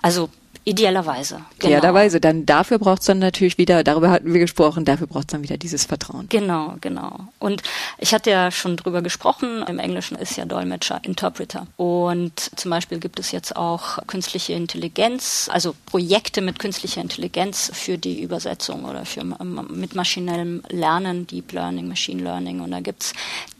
Also 0.00 0.28
Idealerweise. 0.64 1.40
Genau. 1.58 1.78
Idealerweise. 1.78 2.20
Dann 2.20 2.46
dafür 2.46 2.78
braucht 2.78 3.00
es 3.00 3.06
dann 3.06 3.18
natürlich 3.18 3.58
wieder, 3.58 3.82
darüber 3.82 4.10
hatten 4.10 4.32
wir 4.32 4.40
gesprochen, 4.40 4.84
dafür 4.84 5.08
braucht 5.08 5.24
es 5.24 5.32
dann 5.32 5.42
wieder 5.42 5.56
dieses 5.56 5.84
Vertrauen. 5.84 6.26
Genau, 6.28 6.76
genau. 6.80 7.26
Und 7.40 7.62
ich 7.98 8.14
hatte 8.14 8.30
ja 8.30 8.50
schon 8.50 8.76
drüber 8.76 9.02
gesprochen, 9.02 9.64
im 9.66 9.80
Englischen 9.80 10.16
ist 10.16 10.36
ja 10.36 10.44
Dolmetscher 10.44 11.00
Interpreter. 11.02 11.66
Und 11.76 12.38
zum 12.56 12.70
Beispiel 12.70 12.98
gibt 12.98 13.18
es 13.18 13.32
jetzt 13.32 13.56
auch 13.56 13.98
künstliche 14.06 14.52
Intelligenz, 14.52 15.48
also 15.52 15.74
Projekte 15.86 16.40
mit 16.40 16.60
künstlicher 16.60 17.00
Intelligenz 17.00 17.70
für 17.74 17.98
die 17.98 18.22
Übersetzung 18.22 18.84
oder 18.84 19.04
für 19.04 19.24
mit 19.24 19.96
maschinellem 19.96 20.62
Lernen, 20.68 21.26
Deep 21.26 21.52
Learning, 21.52 21.88
Machine 21.88 22.22
Learning. 22.22 22.60
Und 22.60 22.70
da 22.70 22.80
gibt's 22.80 23.12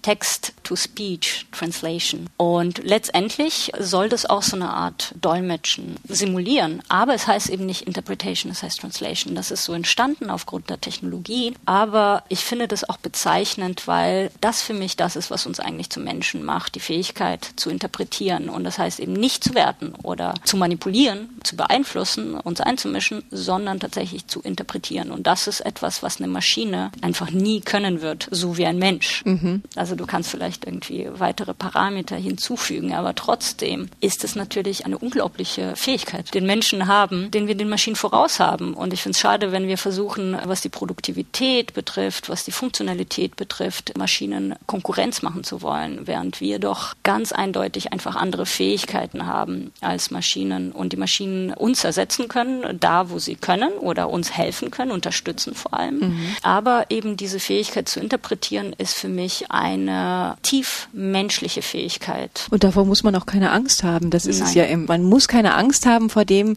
Text-to-Speech 0.03 1.47
Translation. 1.53 2.29
Und 2.37 2.83
letztendlich 2.85 3.73
soll 3.79 4.09
das 4.09 4.27
auch 4.27 4.43
so 4.43 4.57
eine 4.57 4.71
Art 4.71 5.15
Dolmetschen 5.21 5.97
simulieren. 6.09 6.83
Aber 6.93 7.15
es 7.15 7.27
heißt 7.27 7.51
eben 7.51 7.67
nicht 7.67 7.83
Interpretation, 7.83 8.51
es 8.51 8.63
heißt 8.63 8.81
Translation. 8.81 9.35
Das 9.35 9.51
ist 9.51 9.65
so 9.65 9.73
entstanden 9.73 10.31
aufgrund 10.31 10.69
der 10.69 10.81
Technologie. 10.81 11.55
Aber 11.65 12.25
ich 12.29 12.41
finde 12.41 12.67
das 12.67 12.89
auch 12.89 12.97
bezeichnend, 12.97 13.87
weil 13.87 14.31
das 14.41 14.63
für 14.63 14.75
mich 14.75 14.97
das 14.97 15.15
ist, 15.15 15.31
was 15.31 15.47
uns 15.47 15.61
eigentlich 15.61 15.91
zu 15.91 16.01
Menschen 16.01 16.45
macht, 16.45 16.75
die 16.75 16.81
Fähigkeit 16.81 17.49
zu 17.57 17.71
interpretieren. 17.71 18.49
Und 18.49 18.65
das 18.65 18.79
heißt 18.79 18.99
eben 18.99 19.13
nicht 19.13 19.45
zu 19.45 19.55
werten 19.55 19.95
oder 20.03 20.35
zu 20.45 20.57
manipulieren, 20.57 21.29
zu 21.45 21.57
beeinflussen, 21.57 22.35
uns 22.35 22.61
einzumischen, 22.61 23.23
sondern 23.31 23.79
tatsächlich 23.79 24.27
zu 24.27 24.41
interpretieren. 24.41 25.13
Und 25.13 25.27
das 25.29 25.47
ist 25.47 25.61
etwas, 25.61 26.03
was 26.03 26.19
eine 26.19 26.29
Maschine 26.29 26.91
einfach 27.01 27.31
nie 27.31 27.61
können 27.61 28.03
wird, 28.03 28.29
so 28.31 28.57
wie 28.57 28.67
ein 28.67 28.79
Mensch. 28.79 29.25
Mhm. 29.25 29.63
Also 29.77 29.93
also 29.93 30.05
du 30.05 30.11
kannst 30.11 30.31
vielleicht 30.31 30.65
irgendwie 30.65 31.07
weitere 31.19 31.53
Parameter 31.53 32.17
hinzufügen, 32.17 32.95
aber 32.95 33.15
trotzdem 33.15 33.91
ist 34.01 34.25
es 34.25 34.37
natürlich 34.37 34.87
eine 34.87 34.97
unglaubliche 34.97 35.77
Fähigkeit, 35.77 36.33
den 36.33 36.47
Menschen 36.47 36.82
haben, 36.87 37.31
den 37.31 37.47
wir 37.47 37.55
den 37.55 37.69
Maschinen 37.69 37.97
voraus 37.97 38.41
haben. 38.41 38.75
Und 38.75 38.93
ich 38.93 39.03
finde 39.03 39.17
es 39.17 39.21
schade, 39.21 39.53
wenn 39.53 39.69
wir 39.69 39.79
versuchen, 39.79 40.37
was 40.45 40.61
die 40.61 40.69
Produktivität 40.69 41.75
betrifft, 41.75 42.29
was 42.29 42.45
die 42.45 42.53
Funktionalität 42.53 43.37
betrifft, 43.37 43.97
Maschinen 43.97 44.55
Konkurrenz 44.67 45.23
machen 45.23 45.45
zu 45.45 45.63
wollen, 45.63 46.07
während 46.07 46.41
wir 46.41 46.59
doch 46.59 46.95
ganz 47.03 47.33
eindeutig 47.33 47.93
einfach 47.93 48.17
andere 48.17 48.47
Fähigkeiten 48.47 49.27
haben 49.27 49.73
als 49.81 50.11
Maschinen 50.11 50.73
und 50.73 50.93
die 50.93 50.97
Maschinen 50.97 51.53
uns 51.53 51.85
ersetzen 51.85 52.29
können, 52.29 52.79
da 52.79 53.11
wo 53.11 53.19
sie 53.19 53.35
können 53.35 53.73
oder 53.73 54.09
uns 54.11 54.33
helfen 54.33 54.71
können, 54.71 54.91
unterstützen 54.91 55.55
vor 55.55 55.75
allem. 55.75 55.99
Mhm. 55.99 56.37
Aber 56.43 56.87
eben 56.91 57.17
diese 57.17 57.41
Fähigkeit 57.41 57.89
zu 57.89 58.01
interpretieren 58.01 58.75
ist 58.79 58.95
für 58.95 59.09
mich 59.09 59.51
ein 59.51 59.73
eine 59.73 60.37
tief 60.43 60.89
menschliche 60.93 61.63
Fähigkeit. 61.63 62.47
Und 62.51 62.65
davor 62.65 62.85
muss 62.85 63.03
man 63.03 63.15
auch 63.17 63.27
keine 63.27 63.51
Angst 63.51 63.83
haben. 63.83 64.11
Das 64.11 64.27
ist 64.27 64.41
Nein. 64.41 64.49
es 64.49 64.55
ja. 64.55 64.65
Im, 64.65 64.87
man 64.87 65.05
muss 65.05 65.29
keine 65.29 65.55
Angst 65.55 65.87
haben 65.87 66.11
vor 66.11 66.25
dem, 66.25 66.57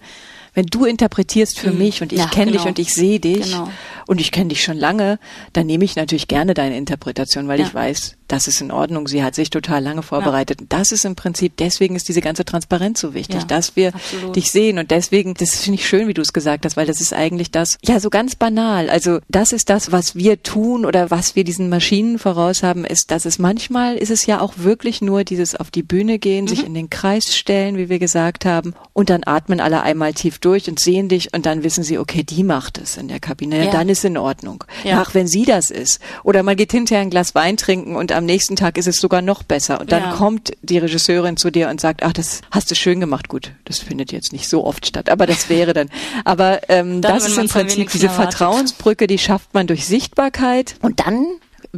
wenn 0.55 0.65
du 0.65 0.85
interpretierst 0.85 1.59
für 1.59 1.71
mhm. 1.71 1.77
mich 1.77 2.01
und 2.01 2.11
ich 2.11 2.19
ja, 2.19 2.27
kenne 2.27 2.51
genau. 2.51 2.63
dich 2.63 2.69
und 2.69 2.79
ich 2.79 2.93
sehe 2.93 3.19
dich 3.19 3.51
genau. 3.51 3.69
und 4.07 4.19
ich 4.19 4.31
kenne 4.31 4.49
dich 4.49 4.63
schon 4.63 4.77
lange, 4.77 5.19
dann 5.53 5.67
nehme 5.67 5.85
ich 5.85 5.95
natürlich 5.95 6.27
gerne 6.27 6.53
deine 6.53 6.77
Interpretation, 6.77 7.47
weil 7.47 7.59
ja. 7.59 7.67
ich 7.67 7.73
weiß, 7.73 8.15
das 8.27 8.47
ist 8.47 8.59
in 8.61 8.71
Ordnung. 8.71 9.07
Sie 9.07 9.23
hat 9.23 9.35
sich 9.35 9.49
total 9.49 9.83
lange 9.83 10.01
vorbereitet. 10.01 10.61
Ja. 10.61 10.65
Das 10.69 10.91
ist 10.91 11.05
im 11.05 11.15
Prinzip, 11.15 11.57
deswegen 11.57 11.95
ist 11.95 12.07
diese 12.07 12.21
ganze 12.21 12.43
Transparenz 12.43 12.99
so 12.99 13.13
wichtig, 13.13 13.41
ja, 13.41 13.45
dass 13.45 13.75
wir 13.75 13.93
absolut. 13.93 14.35
dich 14.35 14.51
sehen. 14.51 14.79
Und 14.79 14.89
deswegen, 14.91 15.35
das 15.35 15.55
finde 15.55 15.79
ich 15.79 15.87
schön, 15.87 16.07
wie 16.07 16.13
du 16.13 16.21
es 16.21 16.33
gesagt 16.33 16.65
hast, 16.65 16.75
weil 16.75 16.87
das 16.87 17.01
ist 17.01 17.13
eigentlich 17.13 17.51
das, 17.51 17.77
ja, 17.83 17.99
so 17.99 18.09
ganz 18.09 18.35
banal. 18.35 18.89
Also 18.89 19.19
das 19.29 19.51
ist 19.51 19.69
das, 19.69 19.91
was 19.91 20.15
wir 20.15 20.41
tun 20.41 20.85
oder 20.85 21.11
was 21.11 21.35
wir 21.35 21.43
diesen 21.43 21.69
Maschinen 21.69 22.17
voraus 22.17 22.63
haben, 22.63 22.83
ist, 22.85 23.11
dass 23.11 23.25
es 23.25 23.37
manchmal 23.37 23.95
ist 23.97 24.09
es 24.11 24.25
ja 24.25 24.41
auch 24.41 24.53
wirklich 24.57 25.01
nur 25.01 25.23
dieses 25.23 25.55
auf 25.55 25.69
die 25.69 25.83
Bühne 25.83 26.17
gehen, 26.17 26.45
mhm. 26.45 26.49
sich 26.49 26.65
in 26.65 26.73
den 26.73 26.89
Kreis 26.89 27.35
stellen, 27.35 27.77
wie 27.77 27.89
wir 27.89 27.99
gesagt 27.99 28.45
haben, 28.45 28.73
und 28.93 29.09
dann 29.09 29.23
atmen 29.25 29.59
alle 29.59 29.83
einmal 29.83 30.13
tief 30.13 30.39
durch 30.39 30.44
und 30.45 30.79
sehen 30.79 31.09
dich 31.09 31.33
und 31.33 31.45
dann 31.45 31.63
wissen 31.63 31.83
sie, 31.83 31.97
okay, 31.97 32.23
die 32.23 32.43
macht 32.43 32.77
es 32.77 32.97
in 32.97 33.07
der 33.07 33.19
Kabine. 33.19 33.65
Ja. 33.65 33.71
Dann 33.71 33.89
ist 33.89 34.05
in 34.05 34.17
Ordnung. 34.17 34.63
Ja. 34.83 35.01
Ach, 35.01 35.13
wenn 35.13 35.27
sie 35.27 35.43
das 35.43 35.71
ist. 35.71 35.99
Oder 36.23 36.43
man 36.43 36.55
geht 36.55 36.71
hinterher 36.71 37.01
ein 37.01 37.09
Glas 37.09 37.35
Wein 37.35 37.57
trinken 37.57 37.95
und 37.95 38.11
am 38.11 38.25
nächsten 38.25 38.55
Tag 38.55 38.77
ist 38.77 38.87
es 38.87 38.97
sogar 38.97 39.21
noch 39.21 39.43
besser. 39.43 39.81
Und 39.81 39.91
dann 39.91 40.03
ja. 40.03 40.11
kommt 40.11 40.53
die 40.61 40.77
Regisseurin 40.77 41.37
zu 41.37 41.51
dir 41.51 41.69
und 41.69 41.81
sagt, 41.81 42.03
ach, 42.03 42.13
das 42.13 42.41
hast 42.51 42.69
du 42.69 42.75
schön 42.75 42.99
gemacht. 42.99 43.27
Gut, 43.27 43.51
das 43.65 43.79
findet 43.79 44.11
jetzt 44.11 44.31
nicht 44.33 44.47
so 44.47 44.63
oft 44.63 44.85
statt, 44.85 45.09
aber 45.09 45.25
das 45.25 45.49
wäre 45.49 45.73
dann. 45.73 45.89
Aber 46.23 46.61
ähm, 46.69 47.01
dann, 47.01 47.15
das 47.15 47.27
ist 47.27 47.37
im 47.37 47.47
Prinzip 47.47 47.91
diese 47.91 48.09
Vertrauensbrücke, 48.09 49.07
die 49.07 49.17
schafft 49.17 49.53
man 49.53 49.67
durch 49.67 49.85
Sichtbarkeit. 49.85 50.75
Und 50.81 51.01
dann 51.01 51.25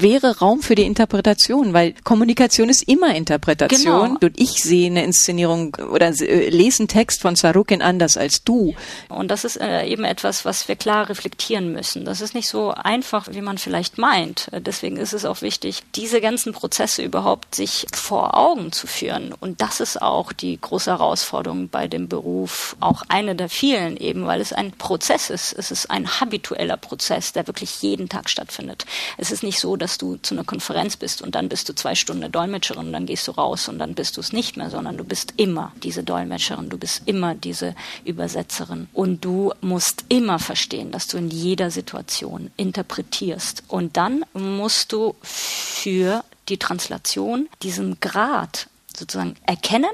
wäre 0.02 0.40
Raum 0.40 0.62
für 0.62 0.76
die 0.76 0.84
Interpretation, 0.84 1.74
weil 1.74 1.94
Kommunikation 2.04 2.70
ist 2.70 2.84
immer 2.88 3.16
Interpretation. 3.16 3.84
Genau. 3.84 4.26
Und 4.26 4.40
ich 4.40 4.64
sehe 4.64 4.88
eine 4.88 5.04
Inszenierung 5.04 5.76
oder 5.76 6.08
äh, 6.08 6.50
lese 6.50 6.84
einen 6.84 6.88
Text 6.88 7.22
von 7.22 7.36
Sarukin 7.36 7.82
anders 7.82 8.18
als 8.18 8.44
du. 8.44 8.76
Und 9.10 9.30
das 9.30 9.44
ist 9.44 9.58
äh, 9.58 9.86
eben 9.86 10.04
etwas, 10.04 10.46
was 10.46 10.68
wir 10.68 10.76
klar 10.76 11.10
reflektieren 11.10 11.72
müssen. 11.72 12.06
Das 12.06 12.22
ist 12.22 12.34
nicht 12.34 12.50
so 12.50 12.72
einfach, 12.72 13.28
wie 13.32 13.42
man 13.42 13.58
vielleicht 13.58 13.98
meint. 13.98 14.48
Äh, 14.52 14.62
deswegen 14.62 14.98
ist 14.98 15.14
es 15.14 15.26
auch 15.26 15.42
wichtig, 15.42 15.84
diese 15.96 16.22
ganzen 16.22 16.54
Prozesse 16.54 17.02
überhaupt 17.02 17.56
sich 17.56 17.88
vor 17.94 18.38
Augen 18.38 18.72
zu 18.72 18.88
führen. 18.88 19.34
Und 19.40 19.62
das 19.62 19.80
ist 19.80 20.02
auch 20.02 20.34
die 20.34 20.60
große 20.60 20.92
Herausforderung 20.92 21.70
bei 21.70 21.88
dem 21.88 22.08
Beruf, 22.08 22.76
auch 22.80 23.04
eine 23.08 23.36
der 23.36 23.50
vielen 23.50 23.98
eben, 23.98 24.26
weil 24.28 24.42
es 24.42 24.54
ein 24.54 24.72
Prozess 24.72 25.30
ist. 25.30 25.54
Es 25.54 25.72
ist 25.72 25.90
ein 25.90 26.20
habitueller 26.20 26.78
Prozess, 26.78 27.34
der 27.34 27.48
wirklich 27.48 27.82
jeden 27.82 28.10
Tag 28.10 28.30
stattfindet. 28.30 28.86
Es 29.18 29.32
ist 29.32 29.44
nicht 29.44 29.60
so, 29.60 29.76
dass 29.76 29.87
dass 29.88 29.98
du 29.98 30.18
zu 30.18 30.36
einer 30.36 30.44
Konferenz 30.44 30.98
bist 30.98 31.22
und 31.22 31.34
dann 31.34 31.48
bist 31.48 31.70
du 31.70 31.74
zwei 31.74 31.96
Stunden 31.96 32.30
Dolmetscherin 32.30 32.88
und 32.88 32.92
dann 32.92 33.06
gehst 33.06 33.26
du 33.26 33.32
raus 33.32 33.70
und 33.70 33.80
dann 33.80 33.96
bist 33.96 34.18
du 34.18 34.20
es 34.20 34.34
nicht 34.34 34.58
mehr, 34.58 34.70
sondern 34.70 34.98
du 34.98 35.06
bist 35.06 35.36
immer 35.38 35.72
diese 35.82 36.04
Dolmetscherin, 36.04 36.68
du 36.68 36.78
bist 36.78 37.04
immer 37.06 37.36
diese 37.36 37.74
Übersetzerin. 38.04 38.90
Und 38.92 39.24
du 39.24 39.54
musst 39.62 40.04
immer 40.10 40.40
verstehen, 40.40 40.92
dass 40.92 41.08
du 41.08 41.16
in 41.16 41.30
jeder 41.30 41.72
Situation 41.72 42.52
interpretierst. 42.58 43.64
Und 43.70 43.96
dann 43.96 44.26
musst 44.34 44.92
du 44.92 45.16
für 45.22 46.26
die 46.50 46.58
Translation 46.58 47.48
diesen 47.64 48.02
Grad 48.02 48.68
sozusagen 48.94 49.38
erkennen 49.46 49.86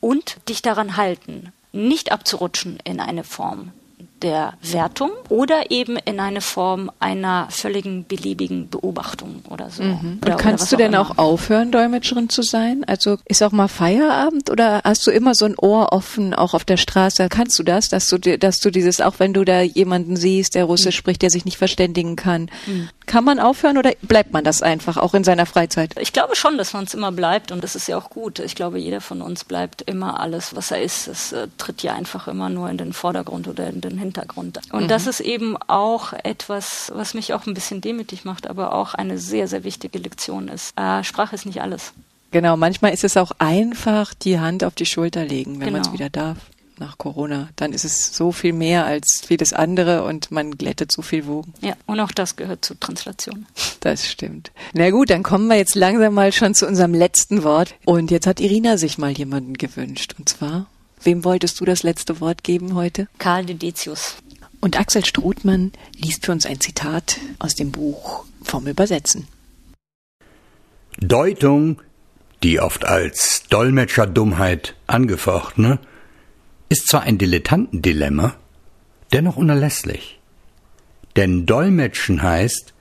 und 0.00 0.38
dich 0.48 0.60
daran 0.60 0.96
halten, 0.96 1.52
nicht 1.70 2.10
abzurutschen 2.10 2.80
in 2.82 2.98
eine 2.98 3.22
Form 3.22 3.70
der 4.22 4.54
Wertung 4.62 5.10
oder 5.28 5.70
eben 5.70 5.96
in 5.96 6.20
eine 6.20 6.40
Form 6.40 6.90
einer 7.00 7.48
völligen 7.50 8.06
beliebigen 8.06 8.68
Beobachtung 8.68 9.42
oder 9.50 9.70
so. 9.70 9.82
Mhm. 9.82 10.20
Oder, 10.24 10.36
kannst 10.36 10.72
oder 10.72 10.76
du 10.78 10.82
denn 10.84 10.94
auch, 10.94 11.10
auch 11.10 11.18
aufhören, 11.18 11.70
Dolmetscherin 11.70 12.28
zu 12.28 12.42
sein? 12.42 12.84
Also 12.84 13.18
ist 13.26 13.42
auch 13.42 13.52
mal 13.52 13.68
Feierabend 13.68 14.50
oder 14.50 14.80
hast 14.84 15.06
du 15.06 15.10
immer 15.10 15.34
so 15.34 15.44
ein 15.44 15.58
Ohr 15.58 15.92
offen, 15.92 16.34
auch 16.34 16.54
auf 16.54 16.64
der 16.64 16.78
Straße? 16.78 17.28
Kannst 17.28 17.58
du 17.58 17.62
das, 17.62 17.88
dass 17.88 18.08
du, 18.08 18.18
dass 18.18 18.60
du 18.60 18.70
dieses, 18.70 19.00
auch 19.00 19.14
wenn 19.18 19.34
du 19.34 19.44
da 19.44 19.60
jemanden 19.60 20.16
siehst, 20.16 20.54
der 20.54 20.64
Russisch 20.64 20.96
mhm. 20.96 20.98
spricht, 20.98 21.22
der 21.22 21.30
sich 21.30 21.44
nicht 21.44 21.58
verständigen 21.58 22.16
kann, 22.16 22.50
mhm. 22.66 22.88
Kann 23.06 23.24
man 23.24 23.38
aufhören 23.38 23.78
oder 23.78 23.92
bleibt 24.02 24.32
man 24.32 24.42
das 24.42 24.62
einfach 24.62 24.96
auch 24.96 25.14
in 25.14 25.22
seiner 25.22 25.46
Freizeit? 25.46 25.94
Ich 26.00 26.12
glaube 26.12 26.34
schon, 26.34 26.58
dass 26.58 26.72
man 26.72 26.84
es 26.84 26.94
immer 26.94 27.12
bleibt 27.12 27.52
und 27.52 27.62
das 27.62 27.76
ist 27.76 27.86
ja 27.86 27.96
auch 27.96 28.10
gut. 28.10 28.40
Ich 28.40 28.56
glaube, 28.56 28.78
jeder 28.78 29.00
von 29.00 29.22
uns 29.22 29.44
bleibt 29.44 29.82
immer 29.82 30.18
alles, 30.18 30.56
was 30.56 30.72
er 30.72 30.82
ist. 30.82 31.06
Es 31.06 31.32
äh, 31.32 31.46
tritt 31.56 31.84
ja 31.84 31.94
einfach 31.94 32.26
immer 32.26 32.48
nur 32.48 32.68
in 32.68 32.78
den 32.78 32.92
Vordergrund 32.92 33.46
oder 33.46 33.68
in 33.68 33.80
den 33.80 33.96
Hintergrund. 33.96 34.60
Und 34.72 34.84
mhm. 34.84 34.88
das 34.88 35.06
ist 35.06 35.20
eben 35.20 35.56
auch 35.68 36.12
etwas, 36.24 36.90
was 36.94 37.14
mich 37.14 37.32
auch 37.32 37.46
ein 37.46 37.54
bisschen 37.54 37.80
demütig 37.80 38.24
macht, 38.24 38.48
aber 38.48 38.74
auch 38.74 38.94
eine 38.94 39.18
sehr, 39.18 39.46
sehr 39.46 39.62
wichtige 39.62 39.98
Lektion 39.98 40.48
ist. 40.48 40.76
Äh, 40.76 41.04
Sprache 41.04 41.36
ist 41.36 41.46
nicht 41.46 41.62
alles. 41.62 41.92
Genau, 42.32 42.56
manchmal 42.56 42.92
ist 42.92 43.04
es 43.04 43.16
auch 43.16 43.30
einfach 43.38 44.14
die 44.14 44.40
Hand 44.40 44.64
auf 44.64 44.74
die 44.74 44.84
Schulter 44.84 45.24
legen, 45.24 45.60
wenn 45.60 45.68
genau. 45.68 45.78
man 45.78 45.82
es 45.82 45.92
wieder 45.92 46.10
darf 46.10 46.38
nach 46.80 46.98
Corona. 46.98 47.48
Dann 47.56 47.72
ist 47.72 47.84
es 47.84 48.14
so 48.16 48.32
viel 48.32 48.52
mehr 48.52 48.86
als 48.86 49.22
vieles 49.26 49.52
andere 49.52 50.04
und 50.04 50.30
man 50.30 50.56
glättet 50.56 50.92
so 50.92 51.02
viel 51.02 51.26
Wogen. 51.26 51.54
Ja, 51.60 51.74
und 51.86 52.00
auch 52.00 52.12
das 52.12 52.36
gehört 52.36 52.64
zur 52.64 52.78
Translation. 52.78 53.46
Das 53.80 54.08
stimmt. 54.08 54.50
Na 54.72 54.90
gut, 54.90 55.10
dann 55.10 55.22
kommen 55.22 55.46
wir 55.46 55.56
jetzt 55.56 55.76
langsam 55.76 56.14
mal 56.14 56.32
schon 56.32 56.54
zu 56.54 56.66
unserem 56.66 56.92
letzten 56.92 57.44
Wort. 57.44 57.74
Und 57.84 58.10
jetzt 58.10 58.26
hat 58.26 58.40
Irina 58.40 58.78
sich 58.78 58.98
mal 58.98 59.12
jemanden 59.12 59.54
gewünscht. 59.54 60.16
Und 60.18 60.28
zwar, 60.28 60.66
wem 61.04 61.22
wolltest 61.22 61.60
du 61.60 61.64
das 61.64 61.84
letzte 61.84 62.20
Wort 62.20 62.42
geben 62.42 62.74
heute? 62.74 63.06
Karl 63.18 63.46
Dedetius. 63.46 64.16
Und 64.60 64.76
Axel 64.80 65.04
Struthmann 65.04 65.70
liest 65.96 66.26
für 66.26 66.32
uns 66.32 66.46
ein 66.46 66.58
Zitat 66.58 67.18
aus 67.38 67.54
dem 67.54 67.70
Buch 67.70 68.24
vom 68.42 68.66
Übersetzen. 68.66 69.28
Deutung, 70.98 71.80
die 72.42 72.58
oft 72.58 72.84
als 72.84 73.44
Dolmetscherdummheit 73.50 74.74
angefochtene, 74.86 75.78
ist 76.68 76.88
zwar 76.88 77.02
ein 77.02 77.18
Dilettantendilemma, 77.18 78.34
dennoch 79.12 79.36
unerlässlich. 79.36 80.18
Denn 81.16 81.46
Dolmetschen 81.46 82.22
heißt 82.22 82.74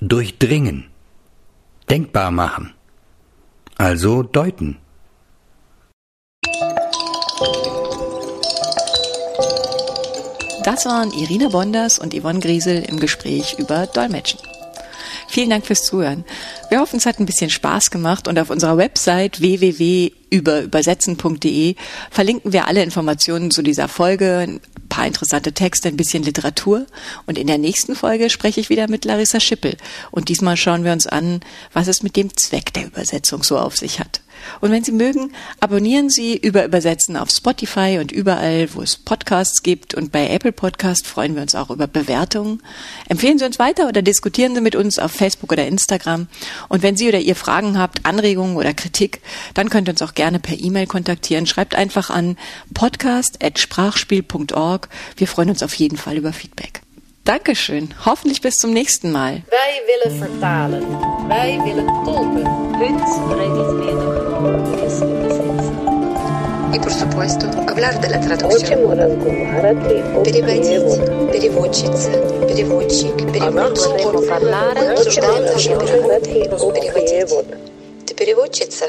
durchdringen, 0.00 0.86
denkbar 1.90 2.30
machen, 2.30 2.72
also 3.76 4.22
deuten. 4.22 4.78
Das 10.64 10.86
waren 10.86 11.12
Irina 11.12 11.48
Bonders 11.50 11.98
und 11.98 12.14
Yvonne 12.14 12.40
Griesel 12.40 12.82
im 12.84 12.98
Gespräch 12.98 13.56
über 13.58 13.86
Dolmetschen. 13.86 14.40
Vielen 15.34 15.50
Dank 15.50 15.66
fürs 15.66 15.82
Zuhören. 15.82 16.24
Wir 16.70 16.78
hoffen, 16.78 16.98
es 16.98 17.06
hat 17.06 17.18
ein 17.18 17.26
bisschen 17.26 17.50
Spaß 17.50 17.90
gemacht 17.90 18.28
und 18.28 18.38
auf 18.38 18.50
unserer 18.50 18.76
Website 18.76 19.40
www.überübersetzen.de 19.40 21.74
verlinken 22.08 22.52
wir 22.52 22.68
alle 22.68 22.84
Informationen 22.84 23.50
zu 23.50 23.62
dieser 23.62 23.88
Folge, 23.88 24.46
ein 24.46 24.60
paar 24.88 25.08
interessante 25.08 25.52
Texte, 25.52 25.88
ein 25.88 25.96
bisschen 25.96 26.22
Literatur 26.22 26.86
und 27.26 27.36
in 27.36 27.48
der 27.48 27.58
nächsten 27.58 27.96
Folge 27.96 28.30
spreche 28.30 28.60
ich 28.60 28.70
wieder 28.70 28.88
mit 28.88 29.04
Larissa 29.04 29.40
Schippel 29.40 29.76
und 30.12 30.28
diesmal 30.28 30.56
schauen 30.56 30.84
wir 30.84 30.92
uns 30.92 31.08
an, 31.08 31.40
was 31.72 31.88
es 31.88 32.04
mit 32.04 32.14
dem 32.14 32.36
Zweck 32.36 32.72
der 32.72 32.86
Übersetzung 32.86 33.42
so 33.42 33.58
auf 33.58 33.74
sich 33.74 33.98
hat. 33.98 34.20
Und 34.60 34.70
wenn 34.70 34.84
Sie 34.84 34.92
mögen, 34.92 35.32
abonnieren 35.60 36.10
Sie 36.10 36.36
über 36.36 36.64
Übersetzen 36.64 37.16
auf 37.16 37.30
Spotify 37.30 37.98
und 38.00 38.12
überall, 38.12 38.68
wo 38.74 38.82
es 38.82 38.96
Podcasts 38.96 39.62
gibt. 39.62 39.94
Und 39.94 40.12
bei 40.12 40.28
Apple 40.28 40.52
Podcast 40.52 41.06
freuen 41.06 41.34
wir 41.34 41.42
uns 41.42 41.54
auch 41.54 41.70
über 41.70 41.86
Bewertungen. 41.86 42.62
Empfehlen 43.08 43.38
Sie 43.38 43.44
uns 43.44 43.58
weiter 43.58 43.88
oder 43.88 44.02
diskutieren 44.02 44.54
Sie 44.54 44.60
mit 44.60 44.76
uns 44.76 44.98
auf 44.98 45.12
Facebook 45.12 45.52
oder 45.52 45.66
Instagram. 45.66 46.26
Und 46.68 46.82
wenn 46.82 46.96
Sie 46.96 47.08
oder 47.08 47.20
ihr 47.20 47.36
Fragen 47.36 47.78
habt, 47.78 48.06
Anregungen 48.06 48.56
oder 48.56 48.74
Kritik, 48.74 49.20
dann 49.54 49.70
könnt 49.70 49.88
ihr 49.88 49.92
uns 49.92 50.02
auch 50.02 50.14
gerne 50.14 50.40
per 50.40 50.58
E-Mail 50.58 50.86
kontaktieren. 50.86 51.46
Schreibt 51.46 51.74
einfach 51.74 52.10
an 52.10 52.36
podcast.sprachspiel.org. 52.74 54.88
Wir 55.16 55.28
freuen 55.28 55.50
uns 55.50 55.62
auf 55.62 55.74
jeden 55.74 55.96
Fall 55.96 56.16
über 56.16 56.32
Feedback. 56.32 56.82
Dankeschön. 57.24 57.88
Hoffentlich 58.04 58.42
bis 58.42 58.56
zum 58.56 58.72
nächsten 58.72 59.10
Mal. 59.10 59.42
Wij 59.48 59.82
willen 59.86 60.18
vertalen. 60.18 60.84
Wij 61.26 61.58
willen 61.64 61.86
tolken. 62.04 62.44
Redet 62.78 63.00
wir 63.28 63.94
doch 63.94 64.40
übers 64.40 65.00
Übersetzen. 65.00 65.74
И, 66.74 66.78
por 66.78 66.90
supuesto, 66.90 67.46
hablar 67.66 67.98
de 68.00 68.10
la 68.10 68.18
traducción. 68.18 68.78
Переводить, 70.22 71.00
переводчица, 71.32 72.10
переводчик, 72.46 73.16
переводчик. 73.32 74.06
Обсуждаем 74.90 75.44
наши 75.46 75.70
переводы. 75.78 76.30
Переводить. 76.74 78.06
Ты 78.06 78.14
переводчица? 78.14 78.86